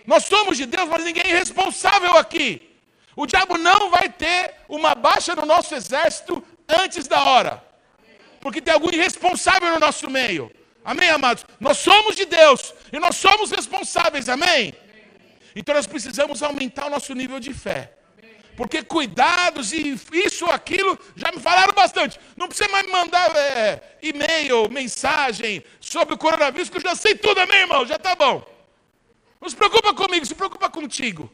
[0.07, 2.75] Nós somos de Deus, mas ninguém é responsável aqui.
[3.15, 7.63] O diabo não vai ter uma baixa no nosso exército antes da hora.
[8.41, 10.51] Porque tem algum irresponsável no nosso meio.
[10.83, 11.45] Amém, amados?
[11.61, 14.73] Nós somos de Deus e nós somos responsáveis, amém?
[15.55, 17.93] Então nós precisamos aumentar o nosso nível de fé.
[18.57, 22.19] Porque cuidados e isso ou aquilo já me falaram bastante.
[22.37, 27.15] Não precisa mais me mandar é, e-mail, mensagem sobre o coronavírus, que eu já sei
[27.15, 27.87] tudo, amém, irmão?
[27.87, 28.45] Já está bom.
[29.41, 31.33] Não se preocupa comigo, se preocupa contigo.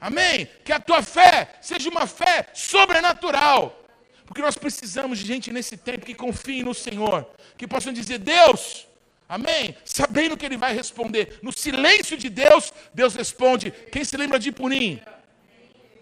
[0.00, 0.48] Amém?
[0.64, 3.82] Que a tua fé seja uma fé sobrenatural.
[4.26, 8.86] Porque nós precisamos de gente nesse tempo que confie no Senhor, que possam dizer: Deus,
[9.28, 9.76] Amém?
[9.84, 11.40] Sabendo que ele vai responder.
[11.42, 13.72] No silêncio de Deus, Deus responde.
[13.90, 15.00] Quem se lembra de Purim?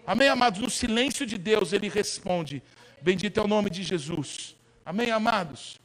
[0.07, 0.61] Amém, amados?
[0.61, 2.61] No silêncio de Deus, ele responde.
[3.01, 4.55] Bendito é o nome de Jesus.
[4.85, 5.79] Amém, amados?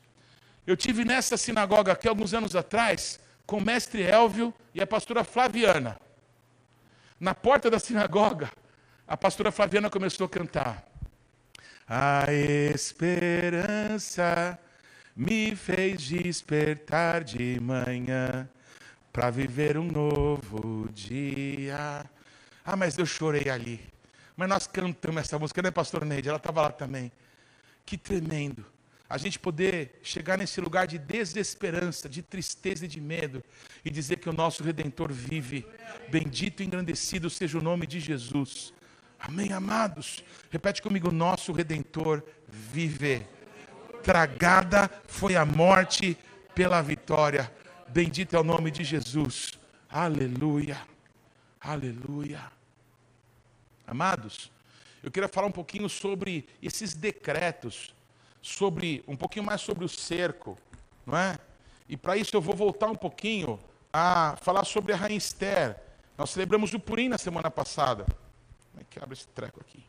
[0.66, 5.24] Eu tive nessa sinagoga aqui alguns anos atrás com o mestre Elvio e a pastora
[5.24, 5.98] Flaviana.
[7.18, 8.50] Na porta da sinagoga,
[9.08, 10.84] a pastora Flaviana começou a cantar.
[11.88, 12.32] A
[12.74, 14.58] esperança
[15.16, 18.48] me fez despertar de manhã
[19.12, 22.04] para viver um novo dia.
[22.64, 23.80] Ah, mas eu chorei ali.
[24.40, 26.30] Mas nós cantamos essa música, né, pastor Neide?
[26.30, 27.12] Ela estava lá também.
[27.84, 28.64] Que tremendo.
[29.06, 33.44] A gente poder chegar nesse lugar de desesperança, de tristeza e de medo
[33.84, 35.66] e dizer que o nosso redentor vive.
[36.08, 38.72] Bendito e engrandecido seja o nome de Jesus.
[39.18, 40.24] Amém, amados.
[40.48, 43.26] Repete comigo: nosso redentor vive
[44.02, 46.16] tragada foi a morte
[46.54, 47.52] pela vitória.
[47.88, 49.52] Bendito é o nome de Jesus.
[49.90, 50.78] Aleluia.
[51.60, 52.59] Aleluia.
[53.90, 54.52] Amados,
[55.02, 57.92] eu queria falar um pouquinho sobre esses decretos,
[58.40, 60.56] sobre um pouquinho mais sobre o cerco,
[61.04, 61.36] não é?
[61.88, 63.58] E para isso eu vou voltar um pouquinho
[63.92, 65.76] a falar sobre a rainha Esther.
[66.16, 68.04] Nós celebramos o Purim na semana passada.
[68.70, 69.84] Como é que abre esse treco aqui?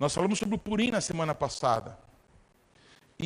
[0.00, 1.96] Nós falamos sobre o Purim na semana passada.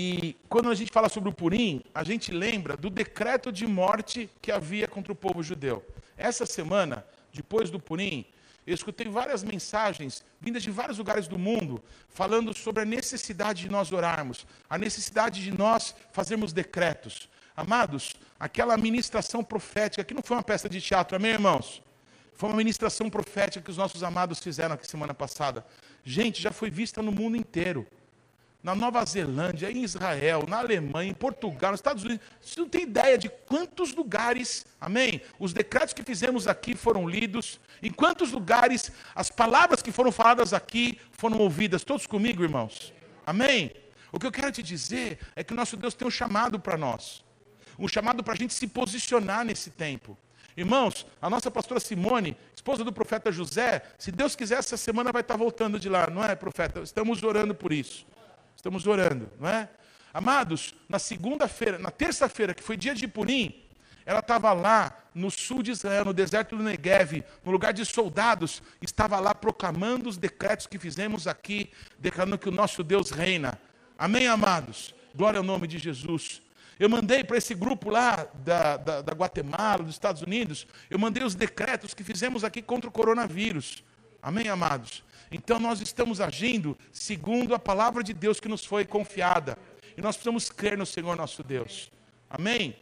[0.01, 4.31] E quando a gente fala sobre o Purim, a gente lembra do decreto de morte
[4.41, 5.85] que havia contra o povo judeu.
[6.17, 8.25] Essa semana, depois do Purim,
[8.65, 13.69] eu escutei várias mensagens vindas de vários lugares do mundo, falando sobre a necessidade de
[13.69, 17.29] nós orarmos, a necessidade de nós fazermos decretos.
[17.57, 21.83] Amados, aquela ministração profética, que não foi uma peça de teatro, amém, irmãos?
[22.35, 25.67] Foi uma ministração profética que os nossos amados fizeram aqui semana passada.
[26.05, 27.85] Gente, já foi vista no mundo inteiro.
[28.63, 32.27] Na Nova Zelândia, em Israel, na Alemanha, em Portugal, nos Estados Unidos.
[32.41, 35.23] Você não tem ideia de quantos lugares, amém?
[35.39, 37.61] Os decretos que fizemos aqui foram lidos.
[37.81, 41.85] Em quantos lugares as palavras que foram faladas aqui foram ouvidas.
[41.85, 42.93] Todos comigo, irmãos?
[43.25, 43.73] Amém?
[44.11, 46.77] O que eu quero te dizer é que o nosso Deus tem um chamado para
[46.77, 47.25] nós.
[47.79, 50.19] Um chamado para a gente se posicionar nesse tempo.
[50.57, 55.23] Irmãos, a nossa pastora Simone, esposa do profeta José, se Deus quiser, essa semana vai
[55.23, 56.81] estar voltando de lá, não é, profeta?
[56.81, 58.05] Estamos orando por isso.
[58.59, 59.69] Estamos orando, não é?
[60.13, 63.55] Amados, na segunda-feira, na terça-feira, que foi dia de Purim,
[64.05, 68.61] ela estava lá no sul de Israel, no deserto do Negev, no lugar de soldados,
[68.83, 73.61] estava lá proclamando os decretos que fizemos aqui, declarando que o nosso Deus reina.
[73.97, 74.93] Amém, amados?
[75.15, 76.43] Glória ao nome de Jesus.
[76.81, 81.23] Eu mandei para esse grupo lá da, da, da, Guatemala, dos Estados Unidos, eu mandei
[81.23, 83.85] os decretos que fizemos aqui contra o coronavírus.
[84.21, 85.05] Amém, amados?
[85.31, 89.59] Então nós estamos agindo segundo a palavra de Deus que nos foi confiada.
[89.97, 91.91] E nós precisamos crer no Senhor nosso Deus.
[92.31, 92.77] Amém?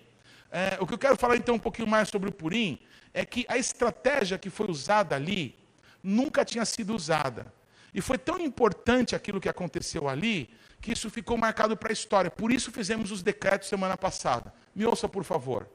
[0.50, 2.78] É, o que eu quero falar então um pouquinho mais sobre o Purim
[3.12, 5.56] é que a estratégia que foi usada ali
[6.02, 7.52] nunca tinha sido usada.
[7.92, 12.30] E foi tão importante aquilo que aconteceu ali, que isso ficou marcado para a história.
[12.30, 14.52] Por isso fizemos os decretos semana passada.
[14.74, 15.68] Me ouça, por favor.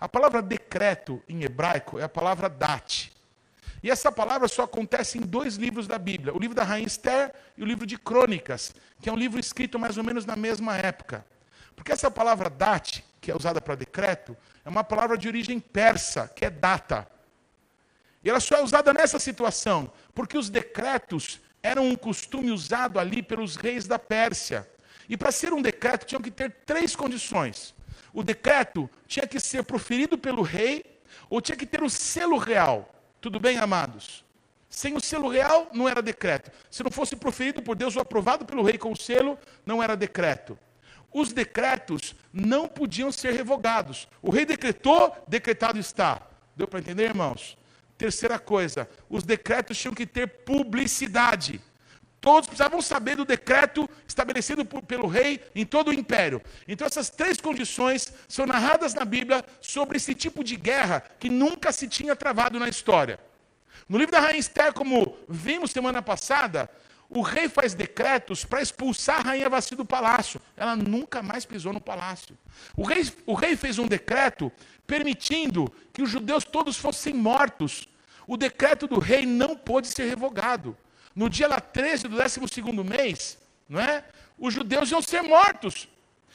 [0.00, 3.12] A palavra decreto em hebraico é a palavra date.
[3.84, 7.34] E essa palavra só acontece em dois livros da Bíblia: o livro da Rainha Esther
[7.54, 10.74] e o livro de Crônicas, que é um livro escrito mais ou menos na mesma
[10.74, 11.22] época.
[11.76, 16.26] Porque essa palavra date, que é usada para decreto, é uma palavra de origem persa,
[16.34, 17.06] que é data.
[18.24, 23.22] E ela só é usada nessa situação, porque os decretos era um costume usado ali
[23.22, 24.66] pelos reis da Pérsia.
[25.10, 27.74] E para ser um decreto, tinham que ter três condições.
[28.14, 32.90] O decreto tinha que ser proferido pelo rei, ou tinha que ter o selo real.
[33.24, 34.22] Tudo bem, amados?
[34.68, 36.52] Sem o selo real, não era decreto.
[36.70, 39.96] Se não fosse proferido por Deus ou aprovado pelo rei com o selo, não era
[39.96, 40.58] decreto.
[41.10, 44.06] Os decretos não podiam ser revogados.
[44.20, 46.20] O rei decretou, decretado está.
[46.54, 47.56] Deu para entender, irmãos?
[47.96, 51.62] Terceira coisa, os decretos tinham que ter publicidade.
[52.24, 56.40] Todos precisavam saber do decreto estabelecido por, pelo rei em todo o império.
[56.66, 61.70] Então, essas três condições são narradas na Bíblia sobre esse tipo de guerra que nunca
[61.70, 63.20] se tinha travado na história.
[63.86, 66.70] No livro da Rainha Esther, como vimos semana passada,
[67.10, 70.40] o rei faz decretos para expulsar a rainha Vassi do palácio.
[70.56, 72.38] Ela nunca mais pisou no palácio.
[72.74, 74.50] O rei, o rei fez um decreto
[74.86, 77.86] permitindo que os judeus todos fossem mortos.
[78.26, 80.74] O decreto do rei não pôde ser revogado.
[81.14, 82.40] No dia lá 13 do 12
[82.84, 83.38] mês,
[83.68, 84.04] não é?
[84.38, 85.88] Os judeus iam ser mortos.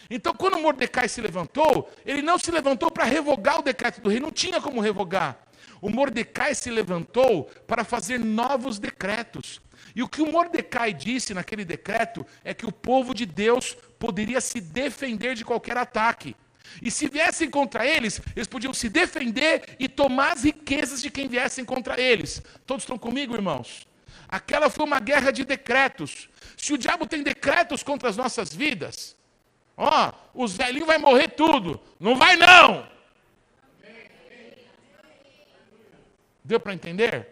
[0.10, 4.20] Então, quando Mordecai se levantou, ele não se levantou para revogar o decreto do rei,
[4.20, 5.38] não tinha como revogar.
[5.82, 9.62] O Mordecai se levantou para fazer novos decretos.
[9.96, 14.42] E o que o Mordecai disse naquele decreto é que o povo de Deus poderia
[14.42, 16.36] se defender de qualquer ataque.
[16.82, 21.28] E se viessem contra eles, eles podiam se defender e tomar as riquezas de quem
[21.28, 22.42] viessem contra eles.
[22.66, 23.89] Todos estão comigo, irmãos?
[24.30, 26.30] Aquela foi uma guerra de decretos.
[26.56, 29.16] Se o diabo tem decretos contra as nossas vidas,
[29.76, 31.82] ó, os velhinhos vai morrer tudo.
[32.00, 32.88] Não vai não.
[36.44, 37.28] Deu para entender?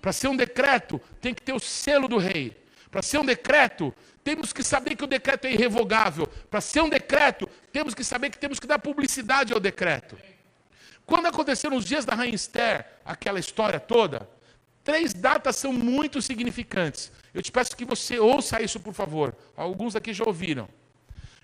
[0.00, 2.56] Para ser um decreto, tem que ter o selo do rei.
[2.90, 3.94] Para ser um decreto,
[4.24, 6.26] temos que saber que o decreto é irrevogável.
[6.50, 10.18] Para ser um decreto, temos que saber que temos que dar publicidade ao decreto.
[11.04, 14.28] Quando aconteceram os dias da Rainha Esther, aquela história toda,
[14.88, 17.12] três datas são muito significantes.
[17.34, 19.36] Eu te peço que você ouça isso, por favor.
[19.54, 20.66] Alguns aqui já ouviram.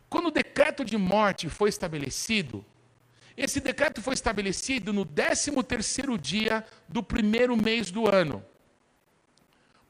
[0.09, 2.65] Quando o decreto de morte foi estabelecido,
[3.37, 8.43] esse decreto foi estabelecido no 13 terceiro dia do primeiro mês do ano.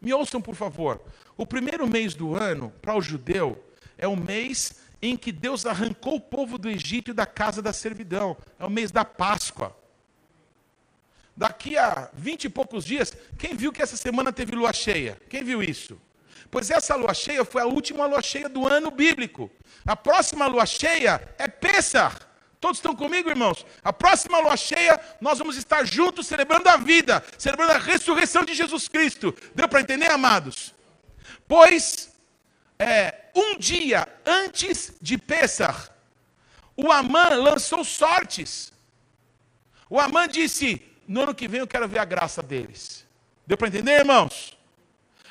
[0.02, 1.00] Me ouçam, por favor.
[1.36, 3.64] O primeiro mês do ano, para o judeu,
[3.96, 8.36] é o mês em que Deus arrancou o povo do Egito da casa da servidão.
[8.58, 9.83] É o mês da Páscoa.
[11.36, 15.20] Daqui a vinte e poucos dias, quem viu que essa semana teve lua cheia?
[15.28, 16.00] Quem viu isso?
[16.50, 19.50] Pois essa lua cheia foi a última lua cheia do ano bíblico.
[19.84, 22.16] A próxima lua cheia é Pessah.
[22.60, 23.66] Todos estão comigo, irmãos?
[23.82, 28.54] A próxima lua cheia, nós vamos estar juntos celebrando a vida, celebrando a ressurreição de
[28.54, 29.34] Jesus Cristo.
[29.54, 30.72] Deu para entender, amados?
[31.48, 32.12] Pois,
[32.78, 35.90] é, um dia antes de Pessah,
[36.76, 38.72] o Amã lançou sortes.
[39.90, 43.06] O Amã disse: No ano que vem eu quero ver a graça deles.
[43.46, 44.56] Deu para entender, irmãos?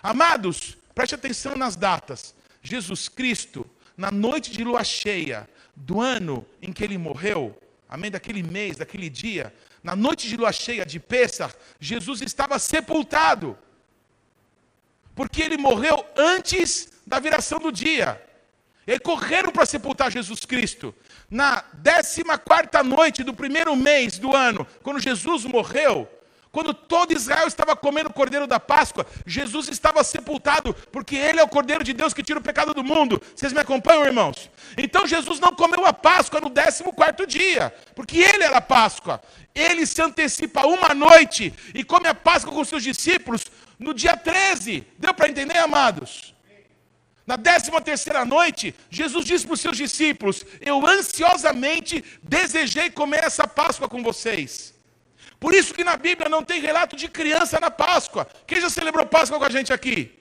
[0.01, 2.35] Amados, preste atenção nas datas.
[2.61, 7.59] Jesus Cristo, na noite de lua cheia, do ano em que ele morreu,
[7.89, 9.53] amém, daquele mês, daquele dia,
[9.83, 13.57] na noite de lua cheia de Pêssar, Jesus estava sepultado.
[15.15, 18.21] Porque ele morreu antes da viração do dia.
[18.85, 20.93] E correram para sepultar Jesus Cristo.
[21.33, 26.07] Na 14 quarta noite do primeiro mês do ano, quando Jesus morreu,
[26.51, 31.43] quando todo Israel estava comendo o cordeiro da Páscoa, Jesus estava sepultado, porque ele é
[31.43, 33.19] o cordeiro de Deus que tira o pecado do mundo.
[33.35, 34.47] Vocês me acompanham, irmãos?
[34.77, 39.19] Então Jesus não comeu a Páscoa no 14 dia, porque ele era a Páscoa.
[39.55, 43.43] Ele se antecipa uma noite e come a Páscoa com seus discípulos
[43.79, 44.85] no dia 13.
[44.99, 46.32] Deu para entender, amados?
[47.25, 53.47] Na décima terceira noite, Jesus disse para os seus discípulos: Eu ansiosamente desejei comer essa
[53.47, 54.73] Páscoa com vocês.
[55.39, 58.27] Por isso que na Bíblia não tem relato de criança na Páscoa.
[58.45, 60.17] Quem já celebrou Páscoa com a gente aqui?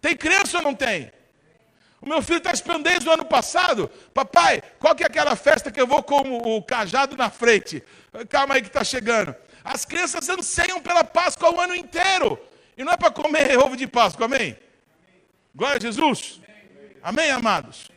[0.00, 1.12] Tem criança ou não tem?
[2.00, 3.90] O meu filho está esperando desde o ano passado.
[4.14, 7.82] Papai, qual que é aquela festa que eu vou com o cajado na frente?
[8.28, 9.34] Calma aí que está chegando.
[9.62, 12.38] As crianças anseiam pela Páscoa o ano inteiro.
[12.76, 14.56] E não é para comer ovo de Páscoa, amém?
[15.54, 16.40] Glória a Jesus.
[17.02, 17.90] Amém, amados?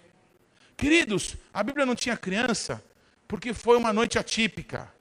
[0.76, 2.84] Queridos, a Bíblia não tinha criança
[3.28, 4.92] porque foi uma noite atípica.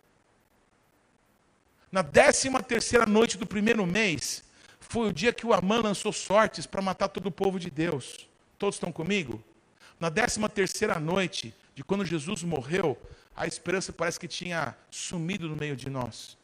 [1.91, 4.45] Na décima terceira noite do primeiro mês,
[4.81, 8.29] foi o dia que o Amã lançou sortes para matar todo o povo de Deus.
[8.59, 9.43] Todos estão comigo?
[9.99, 13.01] Na décima terceira noite, de quando Jesus morreu,
[13.35, 16.37] a esperança parece que tinha sumido no meio de nós.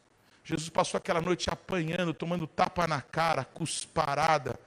[0.44, 4.58] Jesus passou aquela noite apanhando, tomando tapa na cara, cusparada.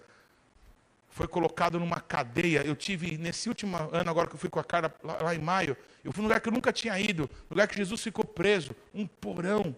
[1.12, 2.64] Foi colocado numa cadeia.
[2.66, 5.40] Eu tive, nesse último ano, agora que eu fui com a cara lá, lá em
[5.40, 8.74] maio, eu fui num lugar que eu nunca tinha ido, lugar que Jesus ficou preso,
[8.94, 9.76] um porão,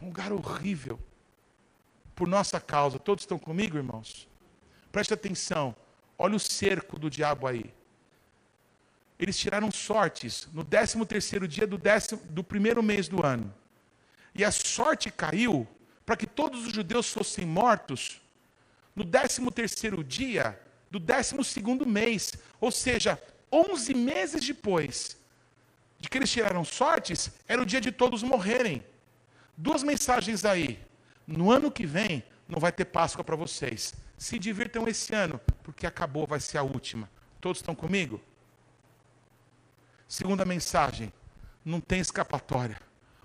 [0.00, 1.00] um lugar horrível.
[2.14, 2.98] Por nossa causa.
[2.98, 4.28] Todos estão comigo, irmãos?
[4.92, 5.74] Preste atenção.
[6.18, 7.72] Olha o cerco do diabo aí.
[9.18, 13.52] Eles tiraram sortes no 13 terceiro dia do, décimo, do primeiro mês do ano.
[14.34, 15.66] E a sorte caiu
[16.04, 18.20] para que todos os judeus fossem mortos
[18.98, 20.58] no 13 terceiro dia
[20.90, 22.32] do 12 segundo mês.
[22.60, 23.20] Ou seja,
[23.50, 25.16] 11 meses depois
[26.00, 28.84] de que eles tiraram sortes, era o dia de todos morrerem.
[29.56, 30.80] Duas mensagens aí.
[31.26, 33.94] No ano que vem, não vai ter Páscoa para vocês.
[34.16, 37.08] Se divirtam esse ano, porque acabou, vai ser a última.
[37.40, 38.20] Todos estão comigo?
[40.08, 41.12] Segunda mensagem:
[41.64, 42.80] não tem escapatória.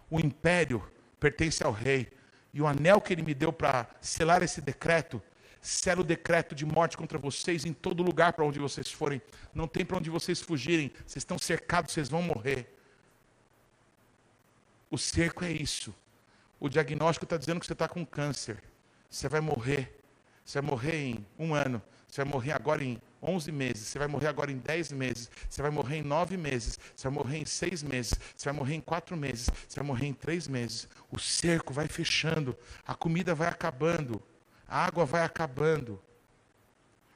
[0.10, 0.88] O império
[1.20, 2.12] pertence ao rei.
[2.54, 5.20] E o anel que ele me deu para selar esse decreto,
[5.64, 9.22] sela o decreto de morte contra vocês em todo lugar para onde vocês forem.
[9.56, 10.92] Não tem para onde vocês fugirem.
[11.08, 12.72] Vocês estão cercados, vocês vão morrer.
[14.92, 15.96] O cerco é isso.
[16.60, 18.62] O diagnóstico está dizendo que você está com câncer.
[19.10, 20.00] Você vai morrer.
[20.44, 21.82] Você vai morrer em um ano.
[22.08, 23.88] Você vai morrer agora em 11 meses.
[23.88, 25.32] Você vai morrer agora em 10 meses.
[25.50, 26.78] Você vai morrer em 9 meses.
[26.96, 28.14] Você vai morrer em 6 meses.
[28.36, 29.50] Você vai morrer em 4 meses.
[29.68, 30.90] Você vai morrer em 3 meses.
[31.10, 32.56] O cerco vai fechando.
[32.86, 34.22] A comida vai acabando.
[34.74, 36.02] A água vai acabando.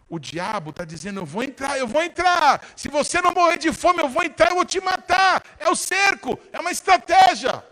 [0.08, 2.64] O diabo está dizendo: Eu vou entrar, eu vou entrar.
[2.76, 5.44] Se você não morrer de fome, eu vou entrar, eu vou te matar.
[5.58, 7.66] É o cerco, é uma estratégia.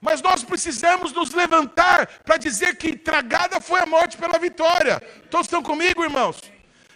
[0.00, 5.00] Mas nós precisamos nos levantar para dizer que tragada foi a morte pela vitória.
[5.28, 6.40] Todos estão comigo, irmãos?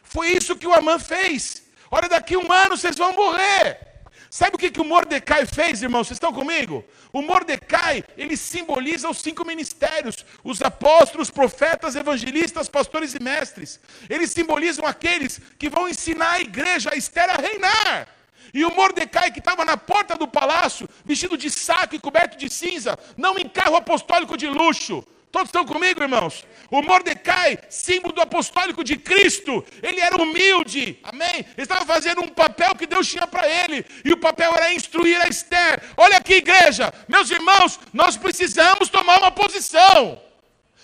[0.05, 1.65] Foi isso que o Amã fez.
[1.91, 3.92] Olha, daqui um ano vocês vão morrer.
[4.35, 6.07] Sabe o que, que o Mordecai fez, irmãos?
[6.07, 6.83] Vocês estão comigo?
[7.13, 13.79] O Mordecai, ele simboliza os cinco ministérios: os apóstolos, profetas, evangelistas, pastores e mestres.
[14.09, 18.09] Eles simbolizam aqueles que vão ensinar a igreja, a Esther a reinar.
[18.55, 22.49] E o Mordecai, que estava na porta do palácio, vestido de saco e coberto de
[22.49, 25.05] cinza, não em carro apostólico de luxo.
[25.33, 26.45] Todos estão comigo, irmãos?
[26.71, 31.37] O Mordecai, símbolo do apostólico de Cristo, ele era humilde, amém?
[31.37, 35.19] Ele estava fazendo um papel que Deus tinha para ele, e o papel era instruir
[35.23, 35.83] a Esther.
[35.97, 40.21] Olha aqui, igreja, meus irmãos, nós precisamos tomar uma posição.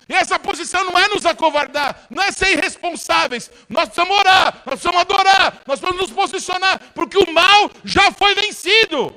[0.07, 3.51] E essa posição não é nos acovardar, não é ser irresponsáveis.
[3.69, 8.33] Nós precisamos orar, nós precisamos adorar, nós precisamos nos posicionar, porque o mal já foi
[8.33, 9.15] vencido.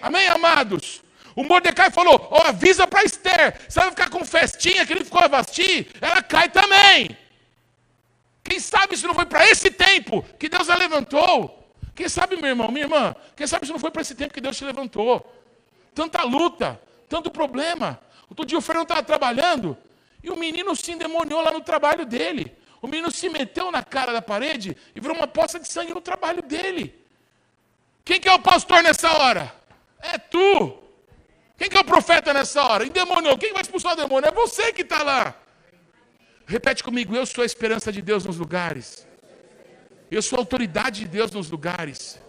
[0.00, 1.03] Amém, amados?
[1.36, 5.20] O Mordecai falou: oh, avisa para Esther, se ela ficar com festinha que ele ficou
[5.20, 7.16] a Vasti, ela cai também.
[8.42, 11.64] Quem sabe se não foi para esse tempo que Deus a levantou?
[11.94, 14.40] Quem sabe, meu irmão, minha irmã, quem sabe se não foi para esse tempo que
[14.40, 15.24] Deus te levantou?
[15.94, 18.00] Tanta luta, tanto problema.
[18.28, 19.76] Outro dia o Fernando estava trabalhando,
[20.22, 22.52] e o menino se endemoniou lá no trabalho dele.
[22.82, 26.00] O menino se meteu na cara da parede e virou uma poça de sangue no
[26.00, 26.94] trabalho dele.
[28.04, 29.54] Quem que é o pastor nessa hora?
[30.00, 30.83] É tu.
[31.56, 32.84] Quem que é o profeta nessa hora?
[32.84, 33.38] Endemoniou.
[33.38, 34.28] Quem vai expulsar o demônio?
[34.28, 35.34] É você que está lá.
[36.46, 39.06] Repete comigo: eu sou a esperança de Deus nos lugares.
[40.10, 42.20] Eu sou a autoridade de Deus nos lugares.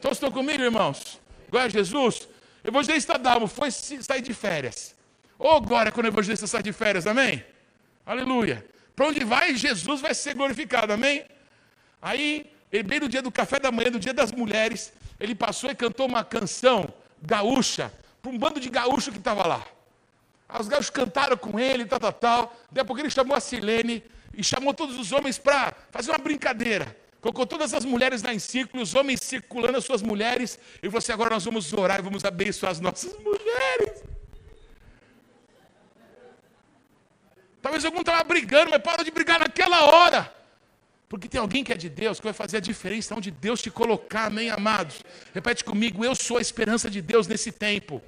[0.00, 1.20] Todos estão comigo, irmãos?
[1.48, 2.28] Glória a Jesus.
[2.64, 4.94] Evangelista Dalmo foi sair de férias.
[5.38, 7.44] Ô, oh, glória quando o evangelista sai de férias, amém?
[8.06, 8.64] Aleluia.
[8.94, 11.24] Para onde vai, Jesus vai ser glorificado, amém?
[12.00, 15.70] Aí, ele bem no dia do café da manhã, no dia das mulheres, ele passou
[15.70, 17.92] e cantou uma canção gaúcha,
[18.22, 19.66] para um bando de gaúcho que estava lá.
[20.58, 22.56] Os gaúchos cantaram com ele, tal, tal, tal.
[22.70, 26.18] Daí a pouco ele chamou a Silene e chamou todos os homens para fazer uma
[26.18, 26.96] brincadeira.
[27.20, 30.58] Colocou todas as mulheres lá em círculo, os homens circulando as suas mulheres.
[30.82, 34.02] E falou assim: agora nós vamos orar e vamos abençoar as nossas mulheres.
[37.60, 40.32] Talvez algum estava brigando, mas para de brigar naquela hora.
[41.08, 43.70] Porque tem alguém que é de Deus que vai fazer a diferença onde Deus te
[43.70, 45.04] colocar, amém, amados?
[45.32, 48.02] Repete comigo, eu sou a esperança de Deus nesse tempo.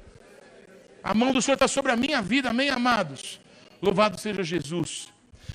[1.05, 3.38] A mão do Senhor está sobre a minha vida, amém, amados?
[3.82, 5.12] Louvado seja Jesus.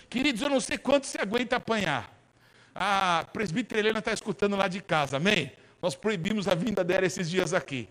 [0.08, 2.16] Queridos, eu não sei quanto você aguenta apanhar.
[2.76, 5.52] A presbítera Helena está escutando lá de casa, amém?
[5.82, 7.90] Nós proibimos a vinda dela esses dias aqui.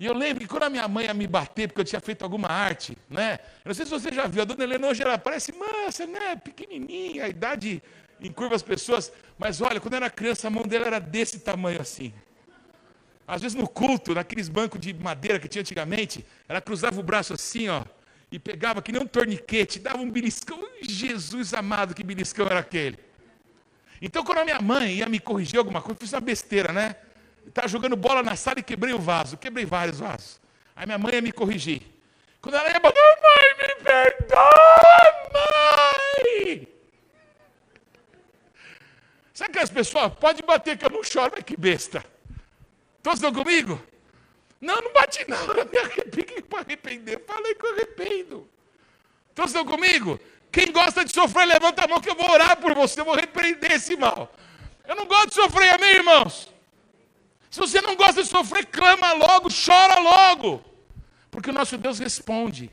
[0.00, 2.22] E eu lembro que quando a minha mãe ia me bater, porque eu tinha feito
[2.22, 3.38] alguma arte, né?
[3.62, 6.36] Eu não sei se você já viu, a dona Helena hoje ela parece mansa, né?
[6.36, 7.82] Pequenininha, a idade
[8.18, 9.12] encurva as pessoas.
[9.38, 12.14] Mas olha, quando eu era criança, a mão dela era desse tamanho assim.
[13.26, 17.34] Às vezes no culto, naqueles bancos de madeira que tinha antigamente, ela cruzava o braço
[17.34, 17.82] assim, ó,
[18.30, 20.58] e pegava que nem um torniquete, dava um beliscão.
[20.82, 22.98] Jesus amado, que beliscão era aquele.
[24.00, 26.96] Então, quando a minha mãe ia me corrigir alguma coisa, eu fiz uma besteira, né?
[27.46, 29.36] Estava jogando bola na sala e quebrei o vaso.
[29.36, 30.40] Quebrei vários vasos.
[30.74, 31.82] Aí minha mãe ia me corrigir.
[32.40, 34.42] Quando ela ia bater, mãe, me perdoa,
[35.32, 36.68] mãe!
[39.32, 42.04] Sabe que as pessoas podem bater que eu não choro, mas que besta.
[43.06, 43.80] Todos estão comigo?
[44.60, 47.22] Não, não bati não, eu me arrependo para arrepender.
[47.24, 48.48] Falei que eu arrependo.
[49.32, 50.18] Todos estão comigo?
[50.50, 53.14] Quem gosta de sofrer, levanta a mão que eu vou orar por você, eu vou
[53.14, 54.34] repreender esse mal.
[54.84, 56.52] Eu não gosto de sofrer, amém, irmãos?
[57.48, 60.64] Se você não gosta de sofrer, clama logo, chora logo.
[61.30, 62.72] Porque o nosso Deus responde.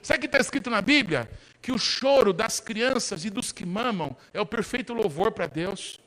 [0.00, 1.30] Sabe o que está escrito na Bíblia?
[1.60, 6.00] Que o choro das crianças e dos que mamam é o perfeito louvor para Deus.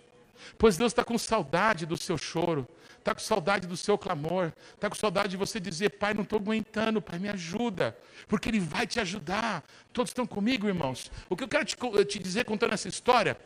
[0.58, 2.68] Pois Deus está com saudade do seu choro,
[3.06, 6.40] está com saudade do seu clamor, está com saudade de você dizer: Pai, não estou
[6.40, 7.96] aguentando, Pai, me ajuda,
[8.28, 9.64] porque Ele vai te ajudar.
[9.94, 11.12] Todos estão comigo, irmãos?
[11.30, 11.76] O que eu quero te,
[12.06, 13.38] te dizer contando essa história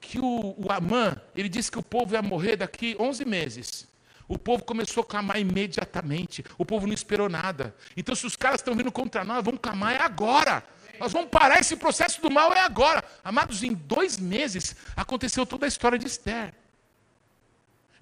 [0.00, 3.88] que o, o Amã, ele disse que o povo ia morrer daqui 11 meses.
[4.28, 6.44] O povo começou a clamar imediatamente.
[6.56, 7.74] O povo não esperou nada.
[7.96, 10.62] Então, se os caras estão vindo contra nós, vamos clamar é agora.
[11.00, 13.02] Nós vamos parar esse processo do mal é agora.
[13.24, 16.54] Amados, em dois meses aconteceu toda a história de Esther.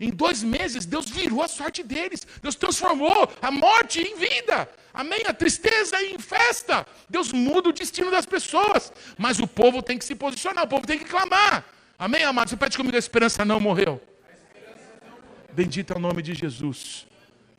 [0.02, 2.26] Em dois meses, Deus virou a sorte deles.
[2.42, 4.68] Deus transformou a morte em vida.
[4.92, 5.22] Amém?
[5.28, 6.84] A tristeza em festa.
[7.08, 8.92] Deus muda o destino das pessoas.
[9.16, 11.64] Mas o povo tem que se posicionar, o povo tem que clamar.
[11.96, 12.52] Amém, amados?
[12.54, 14.02] Pede comigo, a esperança não morreu.
[15.52, 17.06] Bendito é o nome de Jesus.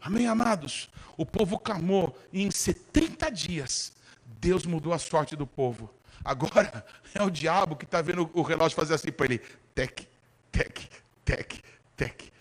[0.02, 0.90] Amém, amados?
[1.16, 3.94] O povo clamou e em 70 dias
[4.42, 5.90] Deus mudou a sorte do povo.
[6.26, 6.86] Agora
[7.16, 9.40] é o diabo que está vendo o relógio fazer assim para ele:
[9.74, 10.06] tec,
[10.52, 10.90] tec,
[11.24, 11.64] tec,
[11.96, 12.33] tec,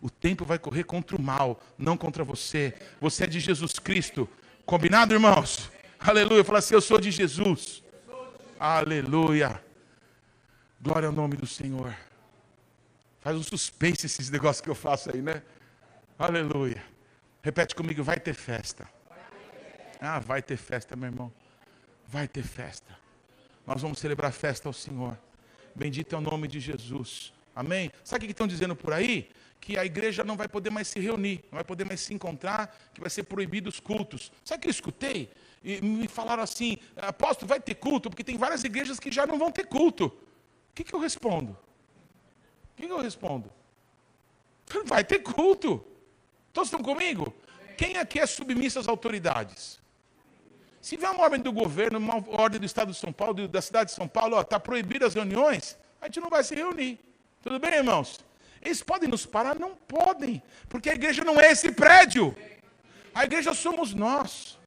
[0.00, 2.74] O tempo vai correr contra o mal, não contra você.
[3.00, 4.28] Você é de Jesus Cristo.
[4.64, 5.70] Combinado, irmãos?
[5.98, 6.44] Aleluia.
[6.44, 7.82] Fala assim: Eu sou de Jesus.
[8.58, 9.62] Aleluia.
[10.80, 11.96] Glória ao nome do Senhor.
[13.20, 15.42] Faz um suspense esses negócios que eu faço aí, né?
[16.18, 16.82] Aleluia.
[17.42, 18.88] Repete comigo: vai ter festa.
[20.00, 21.32] Ah, vai ter festa, meu irmão.
[22.08, 22.96] Vai ter festa.
[23.66, 25.16] Nós vamos celebrar festa ao Senhor.
[25.74, 27.32] Bendito é o nome de Jesus.
[27.54, 27.90] Amém?
[28.02, 29.30] Sabe o que estão dizendo por aí?
[29.62, 32.76] Que a igreja não vai poder mais se reunir, não vai poder mais se encontrar,
[32.92, 34.32] que vai ser proibido os cultos.
[34.44, 35.30] Sabe o que eu escutei?
[35.62, 39.38] E me falaram assim: apóstolo, vai ter culto, porque tem várias igrejas que já não
[39.38, 40.06] vão ter culto.
[40.06, 41.52] O que, que eu respondo?
[41.52, 43.48] O que, que eu respondo?
[44.86, 45.84] Vai ter culto.
[46.52, 47.34] Todos estão comigo?
[47.76, 49.78] Quem aqui é submisso às autoridades?
[50.80, 53.90] Se vier uma ordem do governo, uma ordem do Estado de São Paulo, da cidade
[53.90, 56.98] de São Paulo, está proibido as reuniões, a gente não vai se reunir.
[57.40, 58.18] Tudo bem, irmãos?
[58.62, 59.58] Eles podem nos parar?
[59.58, 62.34] Não podem, porque a igreja não é esse prédio.
[63.14, 64.58] A igreja somos nós.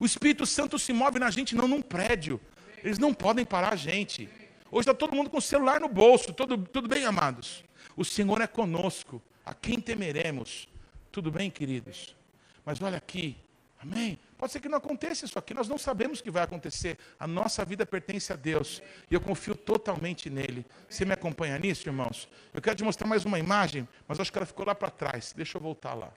[0.00, 2.40] O Espírito Santo se move na gente, não num prédio.
[2.82, 4.28] Eles não podem parar a gente.
[4.70, 6.32] Hoje está todo mundo com o celular no bolso.
[6.32, 7.62] Tudo, tudo bem, amados?
[7.96, 9.22] O Senhor é conosco.
[9.44, 10.68] A quem temeremos?
[11.12, 12.16] Tudo bem, queridos?
[12.64, 13.36] Mas olha aqui.
[13.84, 14.18] Amém?
[14.38, 16.98] Pode ser que não aconteça isso aqui, nós não sabemos o que vai acontecer.
[17.20, 20.64] A nossa vida pertence a Deus e eu confio totalmente nele.
[20.88, 22.26] Você me acompanha nisso, irmãos?
[22.52, 25.34] Eu quero te mostrar mais uma imagem, mas acho que ela ficou lá para trás.
[25.36, 26.10] Deixa eu voltar lá.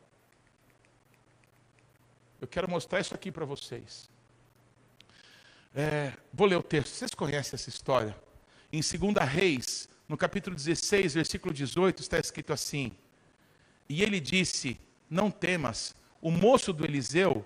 [2.39, 4.09] Eu quero mostrar isso aqui para vocês.
[5.75, 6.93] É, vou ler o texto.
[6.93, 8.15] Vocês conhecem essa história?
[8.71, 12.93] Em 2 Reis, no capítulo 16, versículo 18, está escrito assim:
[13.89, 17.45] E ele disse: Não temas, o moço do Eliseu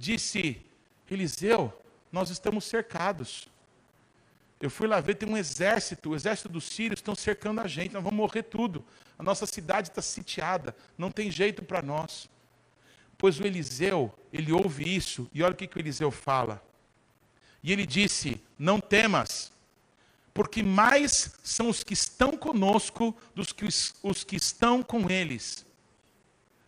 [0.00, 0.60] disse:
[1.08, 1.72] Eliseu,
[2.10, 3.46] nós estamos cercados.
[4.60, 7.92] Eu fui lá ver, tem um exército, o exército dos sírios estão cercando a gente,
[7.92, 8.84] nós vamos morrer tudo.
[9.18, 12.28] A nossa cidade está sitiada, não tem jeito para nós.
[13.16, 16.62] Pois o Eliseu, ele ouve isso, e olha o que, que o Eliseu fala.
[17.62, 19.52] E ele disse: Não temas,
[20.32, 25.66] porque mais são os que estão conosco dos que os, os que estão com eles.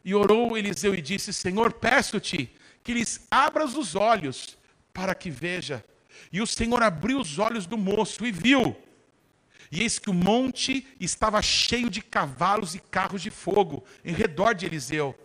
[0.04, 4.58] E orou Eliseu e disse: Senhor, peço-te que lhes abras os olhos
[4.92, 5.84] para que veja.
[6.32, 8.76] E o Senhor abriu os olhos do moço e viu.
[9.70, 14.54] E eis que o monte estava cheio de cavalos e carros de fogo em redor
[14.54, 15.18] de Eliseu.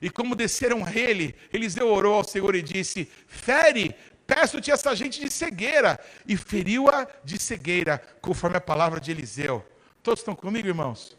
[0.00, 3.94] E como desceram a ele, Eliseu orou ao Senhor e disse: Fere,
[4.26, 5.98] peço-te essa gente de cegueira.
[6.26, 9.64] E feriu-a de cegueira, conforme a palavra de Eliseu.
[10.02, 11.16] Todos estão comigo, irmãos?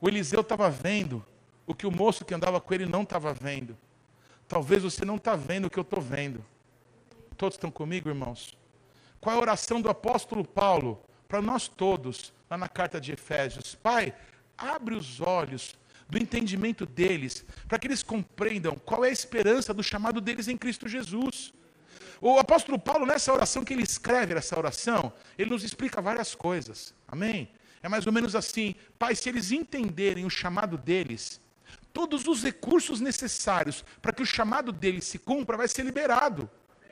[0.00, 1.24] O Eliseu estava vendo
[1.66, 3.76] o que o moço que andava com ele não estava vendo.
[4.54, 6.44] Talvez você não está vendo o que eu estou vendo.
[7.36, 8.56] Todos estão comigo, irmãos?
[9.20, 13.74] Qual é a oração do apóstolo Paulo para nós todos, lá na carta de Efésios?
[13.74, 14.14] Pai,
[14.56, 15.76] abre os olhos
[16.08, 20.56] do entendimento deles, para que eles compreendam qual é a esperança do chamado deles em
[20.56, 21.52] Cristo Jesus.
[22.20, 26.94] O apóstolo Paulo, nessa oração que ele escreve, essa oração, ele nos explica várias coisas.
[27.08, 27.48] Amém?
[27.82, 31.40] É mais ou menos assim: Pai, se eles entenderem o chamado deles,
[31.94, 36.50] todos os recursos necessários para que o chamado dele se cumpra vai ser liberado.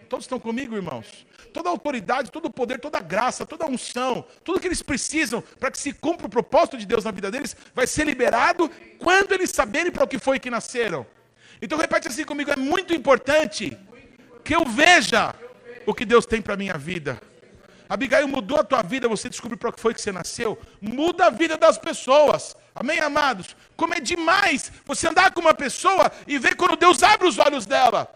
[0.09, 1.27] Todos estão comigo, irmãos?
[1.53, 4.81] Toda a autoridade, todo o poder, toda a graça, toda a unção, tudo que eles
[4.81, 8.71] precisam para que se cumpra o propósito de Deus na vida deles, vai ser liberado
[8.99, 11.05] quando eles saberem para o que foi que nasceram.
[11.61, 13.77] Então repete assim comigo, é muito importante
[14.45, 15.35] que eu veja
[15.85, 17.21] o que Deus tem para a minha vida.
[17.89, 20.59] Abigail mudou a tua vida, você descobriu para o que foi que você nasceu.
[20.81, 22.57] Muda a vida das pessoas.
[22.75, 23.55] Amém, amados?
[23.77, 27.67] Como é demais você andar com uma pessoa e ver quando Deus abre os olhos
[27.67, 28.09] dela.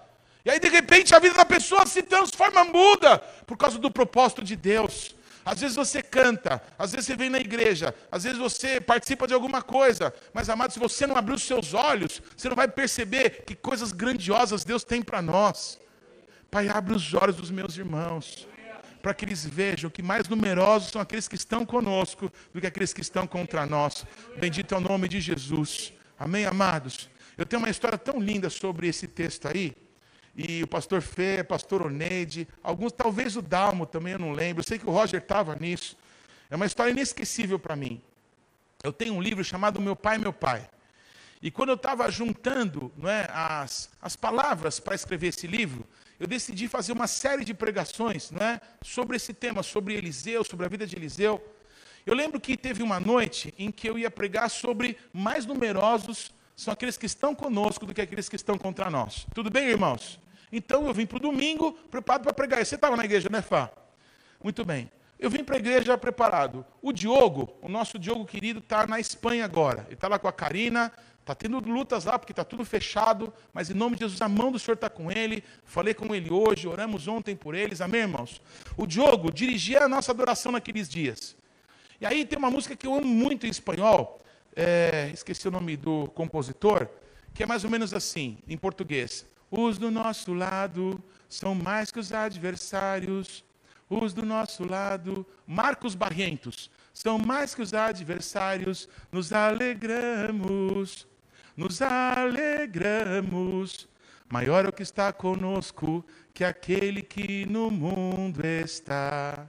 [0.44, 4.42] E aí, de repente, a vida da pessoa se transforma, muda, por causa do propósito
[4.42, 5.14] de Deus.
[5.44, 9.34] Às vezes você canta, às vezes você vem na igreja, às vezes você participa de
[9.34, 13.44] alguma coisa, mas amado, se você não abrir os seus olhos, você não vai perceber
[13.44, 15.78] que coisas grandiosas Deus tem para nós.
[16.50, 18.48] Pai, abre os olhos dos meus irmãos
[19.06, 22.92] para que eles vejam que mais numerosos são aqueles que estão conosco do que aqueles
[22.92, 24.04] que estão contra nós.
[24.36, 25.92] Bendito é o nome de Jesus.
[26.18, 27.08] Amém, amados?
[27.38, 29.76] Eu tenho uma história tão linda sobre esse texto aí.
[30.34, 34.62] E o pastor Fê, pastor Oneide, alguns, talvez o Dalmo também, eu não lembro.
[34.62, 35.96] Eu sei que o Roger estava nisso.
[36.50, 38.02] É uma história inesquecível para mim.
[38.82, 40.68] Eu tenho um livro chamado Meu Pai, Meu Pai.
[41.40, 45.86] E quando eu estava juntando não é, as, as palavras para escrever esse livro,
[46.18, 50.68] eu decidi fazer uma série de pregações né, sobre esse tema, sobre Eliseu, sobre a
[50.68, 51.42] vida de Eliseu.
[52.04, 56.72] Eu lembro que teve uma noite em que eu ia pregar sobre mais numerosos são
[56.72, 59.26] aqueles que estão conosco do que aqueles que estão contra nós.
[59.34, 60.18] Tudo bem, irmãos?
[60.50, 62.64] Então eu vim para o domingo preparado para pregar.
[62.64, 63.70] Você estava na igreja, né, Fá?
[64.42, 64.90] Muito bem.
[65.18, 66.64] Eu vim para a igreja preparado.
[66.80, 69.82] O Diogo, o nosso Diogo querido, está na Espanha agora.
[69.86, 70.90] Ele está lá com a Karina,
[71.26, 74.52] está tendo lutas lá, porque está tudo fechado, mas em nome de Jesus, a mão
[74.52, 75.42] do Senhor está com ele.
[75.64, 78.40] Falei com ele hoje, oramos ontem por eles, amém, irmãos?
[78.76, 81.36] O Diogo dirigia a nossa adoração naqueles dias.
[82.00, 84.20] E aí tem uma música que eu amo muito em espanhol,
[84.54, 86.88] é, esqueci o nome do compositor,
[87.34, 89.26] que é mais ou menos assim, em português.
[89.50, 93.44] Os do nosso lado são mais que os adversários,
[93.90, 101.06] os do nosso lado, Marcos Barrientos, são mais que os adversários, nos alegramos,
[101.56, 103.48] nos alegramos.
[104.28, 106.04] Maior é o que está conosco
[106.34, 109.48] que aquele que no mundo está.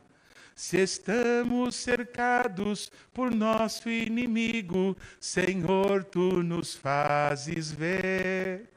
[0.55, 8.69] Se estamos cercados por nosso inimigo, Senhor, tu nos fazes ver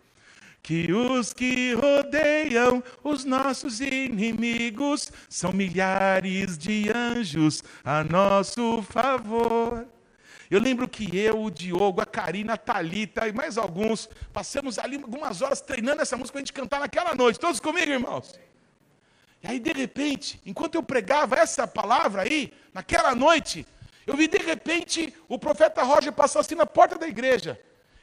[0.63, 9.87] que os que rodeiam os nossos inimigos são milhares de anjos a nosso favor.
[10.51, 14.97] Eu lembro que eu, o Diogo, a Karina, a Thalita e mais alguns passamos ali
[14.97, 17.39] algumas horas treinando essa música para a gente cantar naquela noite.
[17.39, 18.37] Todos comigo, irmãos?
[19.43, 23.65] E aí, de repente, enquanto eu pregava essa palavra aí, naquela noite,
[24.05, 27.59] eu vi de repente o profeta Roger passar assim na porta da igreja.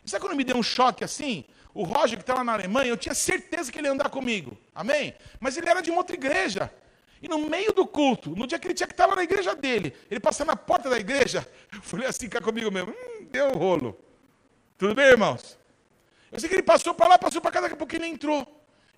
[0.06, 1.44] E sabe quando me deu um choque assim?
[1.74, 4.58] O Roger, que está lá na Alemanha, eu tinha certeza que ele ia andar comigo.
[4.74, 5.14] Amém?
[5.40, 6.72] Mas ele era de uma outra igreja.
[7.22, 9.56] E no meio do culto, no dia que ele tinha que estar lá na igreja
[9.56, 13.52] dele, ele passar na porta da igreja, eu falei assim cá comigo mesmo, hum, deu
[13.52, 13.98] rolo.
[14.78, 15.58] Tudo bem, irmãos?
[16.32, 18.46] Eu sei que ele passou para lá, passou para cá, daqui a pouco ele entrou.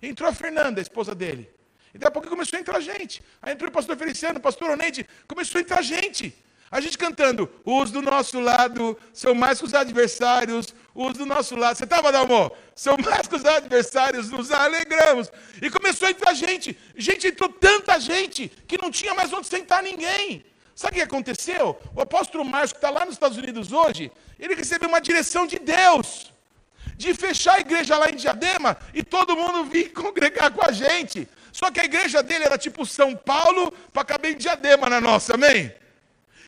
[0.02, 1.50] Entrou a Fernanda, a esposa dele.
[1.94, 3.22] E daqui a pouco começou a entrar gente.
[3.40, 6.34] Aí entrou o pastor Feliciano, o pastor Oneide, começou a entrar gente.
[6.70, 11.56] A gente cantando, os do nosso lado são mais que os adversários, os do nosso
[11.56, 11.76] lado.
[11.76, 12.52] Você estava, Dalmo?
[12.76, 15.32] São mais que os adversários, nos alegramos.
[15.60, 16.78] E começou a entrar gente.
[16.94, 20.44] Gente, entrou tanta gente que não tinha mais onde sentar ninguém.
[20.76, 21.76] Sabe o que aconteceu?
[21.92, 25.58] O apóstolo Márcio, que está lá nos Estados Unidos hoje, ele recebeu uma direção de
[25.58, 26.32] Deus
[26.96, 31.28] de fechar a igreja lá em Diadema e todo mundo vir congregar com a gente.
[31.50, 35.34] Só que a igreja dele era tipo São Paulo para caber em Diadema na nossa,
[35.34, 35.79] amém?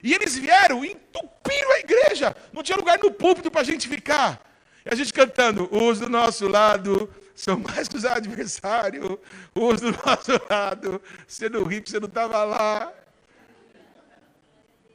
[0.03, 2.37] E eles vieram e entupiram a igreja.
[2.53, 4.43] Não tinha lugar no púlpito para a gente ficar.
[4.85, 9.19] E a gente cantando, os do nosso lado são mais que os adversários,
[9.55, 11.01] os do nosso lado.
[11.27, 12.93] Você não ri, você não estava lá.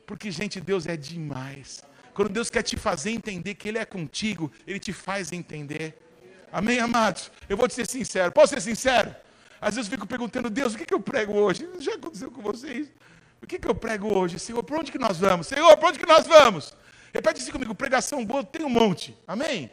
[0.05, 1.83] Porque, gente, Deus é demais.
[2.13, 5.97] Quando Deus quer te fazer entender que Ele é contigo, Ele te faz entender.
[6.51, 7.31] Amém, amados?
[7.47, 8.31] Eu vou te ser sincero.
[8.31, 9.15] Posso ser sincero?
[9.59, 11.67] Às vezes eu fico perguntando, Deus, o que, que eu prego hoje?
[11.79, 12.87] Já aconteceu com vocês?
[13.41, 14.39] O que, que eu prego hoje?
[14.39, 15.47] Senhor, para onde que nós vamos?
[15.47, 16.73] Senhor, para onde que nós vamos?
[17.13, 19.17] Repete assim comigo, pregação boa tem um monte.
[19.27, 19.71] Amém?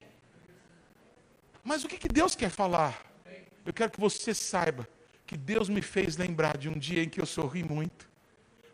[1.62, 3.02] Mas o que, que Deus quer falar?
[3.64, 4.86] Eu quero que você saiba
[5.26, 8.12] que Deus me fez lembrar de um dia em que eu sorri muito.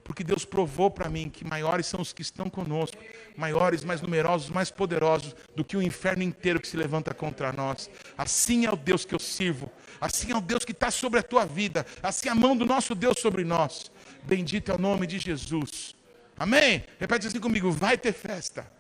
[0.03, 2.97] Porque Deus provou para mim que maiores são os que estão conosco,
[3.37, 7.89] maiores, mais numerosos, mais poderosos do que o inferno inteiro que se levanta contra nós.
[8.19, 9.71] Assim é o Deus que eu sirvo,
[10.01, 12.67] assim é o Deus que está sobre a tua vida, assim é a mão do
[12.67, 13.93] nosso Deus sobre nós.
[14.25, 15.95] Bendito é o nome de Jesus.
[16.39, 16.85] Amém?
[16.99, 18.71] Repete assim comigo: vai ter festa.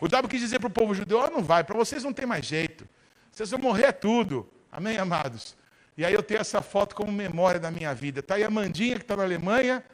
[0.00, 2.26] O diabo quis dizer para o povo judeu: oh, não vai, para vocês não tem
[2.26, 2.88] mais jeito.
[3.30, 4.48] Vocês vão morrer é tudo.
[4.70, 5.56] Amém, amados?
[5.96, 8.20] E aí eu tenho essa foto como memória da minha vida.
[8.20, 9.84] Está aí a Mandinha, que está na Alemanha,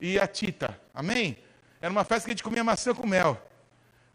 [0.00, 0.78] e a Tita.
[0.94, 1.38] Amém?
[1.80, 3.40] Era uma festa que a gente comia maçã com mel.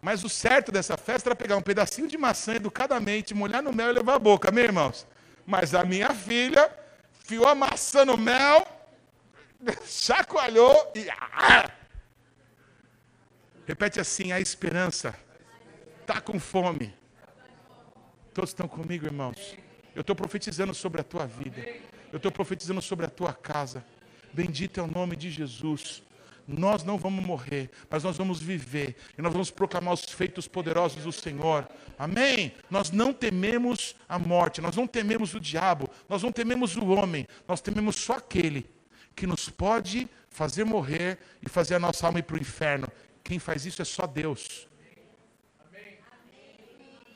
[0.02, 3.90] Mas o certo dessa festa era pegar um pedacinho de maçã educadamente, molhar no mel
[3.90, 4.50] e levar a boca.
[4.50, 5.06] Amém, irmãos?
[5.46, 6.72] Mas a minha filha
[7.24, 8.66] fiou a maçã no mel
[9.86, 11.10] chacoalhou e.
[11.10, 11.72] Ah!
[13.66, 15.16] Repete assim: a esperança
[16.02, 16.94] está com fome.
[18.34, 19.58] Todos estão comigo, irmãos?
[19.94, 21.66] Eu estou profetizando sobre a tua vida.
[22.12, 23.84] Eu estou profetizando sobre a tua casa.
[24.34, 26.02] Bendito é o nome de Jesus.
[26.48, 31.04] Nós não vamos morrer, mas nós vamos viver e nós vamos proclamar os feitos poderosos
[31.04, 31.68] do Senhor.
[31.98, 32.54] Amém?
[32.70, 37.28] Nós não tememos a morte, nós não tememos o diabo, nós não tememos o homem,
[37.48, 38.68] nós tememos só aquele
[39.16, 42.88] que nos pode fazer morrer e fazer a nossa alma ir para o inferno.
[43.24, 44.68] Quem faz isso é só Deus.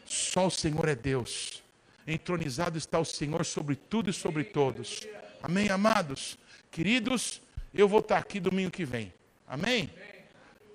[0.05, 1.63] Só o Senhor é Deus.
[2.05, 5.07] Entronizado está o Senhor sobre tudo e sobre todos.
[5.41, 6.37] Amém, amados?
[6.69, 7.41] Queridos,
[7.73, 9.13] eu vou estar aqui domingo que vem.
[9.47, 9.89] Amém?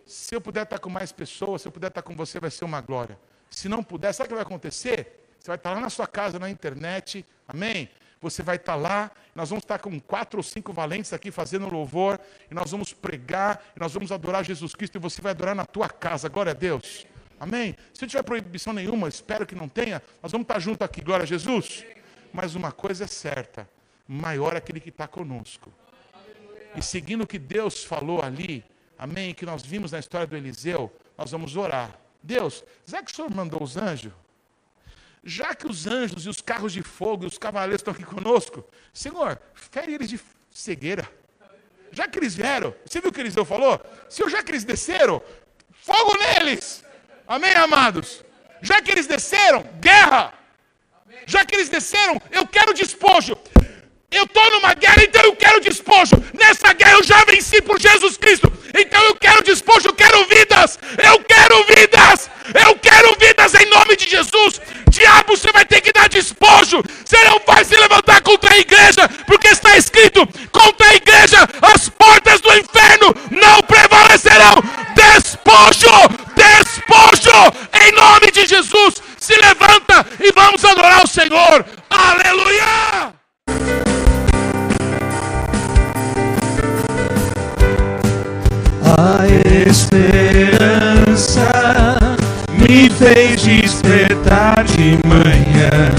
[0.07, 2.65] Se eu puder estar com mais pessoas, se eu puder estar com você, vai ser
[2.65, 3.19] uma glória.
[3.49, 5.27] Se não puder, sabe o que vai acontecer?
[5.39, 7.25] Você vai estar lá na sua casa, na internet.
[7.47, 7.89] Amém?
[8.21, 12.21] Você vai estar lá, nós vamos estar com quatro ou cinco valentes aqui fazendo louvor,
[12.51, 15.65] e nós vamos pregar, e nós vamos adorar Jesus Cristo, e você vai adorar na
[15.65, 17.07] tua casa, glória a Deus.
[17.39, 17.75] Amém?
[17.95, 21.23] Se não tiver proibição nenhuma, espero que não tenha, nós vamos estar juntos aqui, glória
[21.23, 21.87] a Jesus.
[22.31, 23.67] Mas uma coisa é certa:
[24.07, 25.73] maior é aquele que está conosco.
[26.77, 28.63] E seguindo o que Deus falou ali,
[28.99, 31.99] amém, que nós vimos na história do Eliseu, nós vamos orar.
[32.23, 34.13] Deus, já que o Senhor mandou os anjos,
[35.23, 38.65] já que os anjos e os carros de fogo e os cavaleiros estão aqui conosco,
[38.93, 41.09] Senhor, fere eles de cegueira.
[41.93, 43.81] Já que eles vieram, você viu o que Eliseu falou?
[44.09, 45.21] Se já que eles desceram,
[45.73, 46.85] fogo neles.
[47.27, 48.25] Amém, amados?
[48.63, 50.35] Já que eles desceram, guerra.
[51.27, 53.37] Já que eles desceram, eu quero despojo.
[54.13, 56.17] Eu estou numa guerra, então eu quero despojo.
[56.35, 58.53] Nessa guerra eu já venci por Jesus Cristo.
[58.77, 60.81] Então eu quero despojo, eu quero vidas.
[60.99, 62.29] Eu quero vidas.
[62.53, 64.61] Eu quero vidas em nome de Jesus.
[64.89, 66.83] Diabo, você vai ter que dar despojo.
[67.05, 71.89] Você não vai se levantar contra a igreja, porque está escrito: contra a igreja as
[71.89, 74.57] portas do inferno não prevalecerão.
[74.97, 75.89] Despojo,
[76.35, 77.37] despojo,
[77.81, 78.95] em nome de Jesus.
[79.19, 81.65] Se levanta e vamos adorar o Senhor.
[81.89, 83.10] Aleluia!
[88.99, 89.25] A
[89.69, 91.49] esperança
[92.53, 95.93] me fez despertar de manhã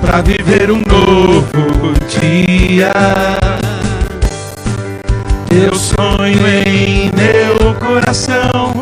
[0.00, 2.92] para viver um novo dia.
[5.48, 8.72] Teu sonho em meu coração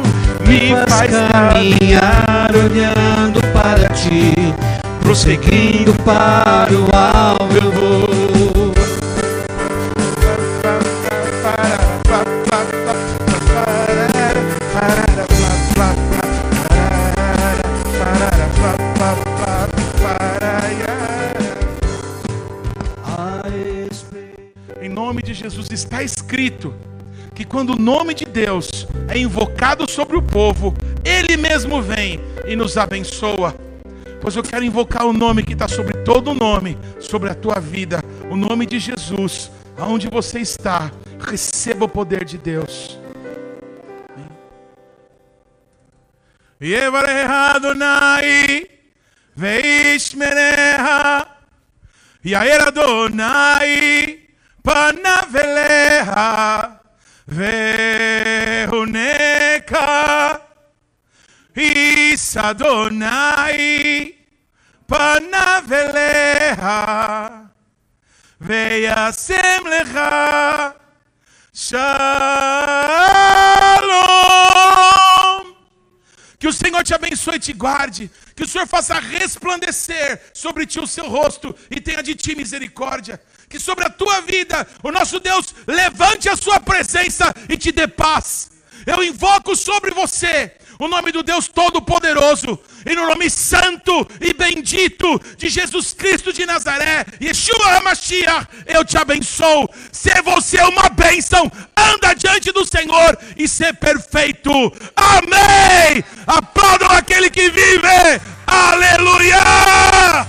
[0.47, 4.33] me faz caminhar olhando para ti,
[5.01, 6.94] prosseguindo para o
[27.35, 30.75] que quando o nome de Deus é invocado sobre o povo,
[31.05, 33.55] Ele mesmo vem e nos abençoa.
[34.21, 37.61] Pois eu quero invocar o nome que está sobre todo o nome, sobre a tua
[37.61, 42.99] vida, o nome de Jesus, aonde você está, receba o poder de Deus.
[47.55, 48.67] Adonai,
[49.37, 51.27] veishmereha,
[52.25, 54.21] Yair Adonai,
[54.63, 56.05] panaveleha,
[57.27, 58.75] vehuneka,
[61.57, 64.15] Is Adonai,
[64.89, 65.91] panaveleha,
[68.41, 70.75] veyasem lecha,
[71.53, 72.05] shalom.
[76.39, 78.11] Que o Senhor te abençoe e te guarde.
[78.37, 83.19] Que o Senhor faça resplandecer sobre ti o seu rosto e tenha de ti misericórdia.
[83.55, 87.87] Que sobre a tua vida o nosso Deus levante a sua presença e te dê
[87.87, 88.51] paz.
[88.85, 95.21] Eu invoco sobre você o nome do Deus Todo-Poderoso, e no nome santo e bendito
[95.37, 99.69] de Jesus Cristo de Nazaré, Yeshua HaMashiach, eu te abençoo.
[99.93, 104.51] Ser você uma bênção, anda diante do Senhor e ser perfeito.
[104.97, 106.03] Amém.
[106.27, 108.21] Aplaudam aquele que vive.
[108.49, 110.27] Aleluia.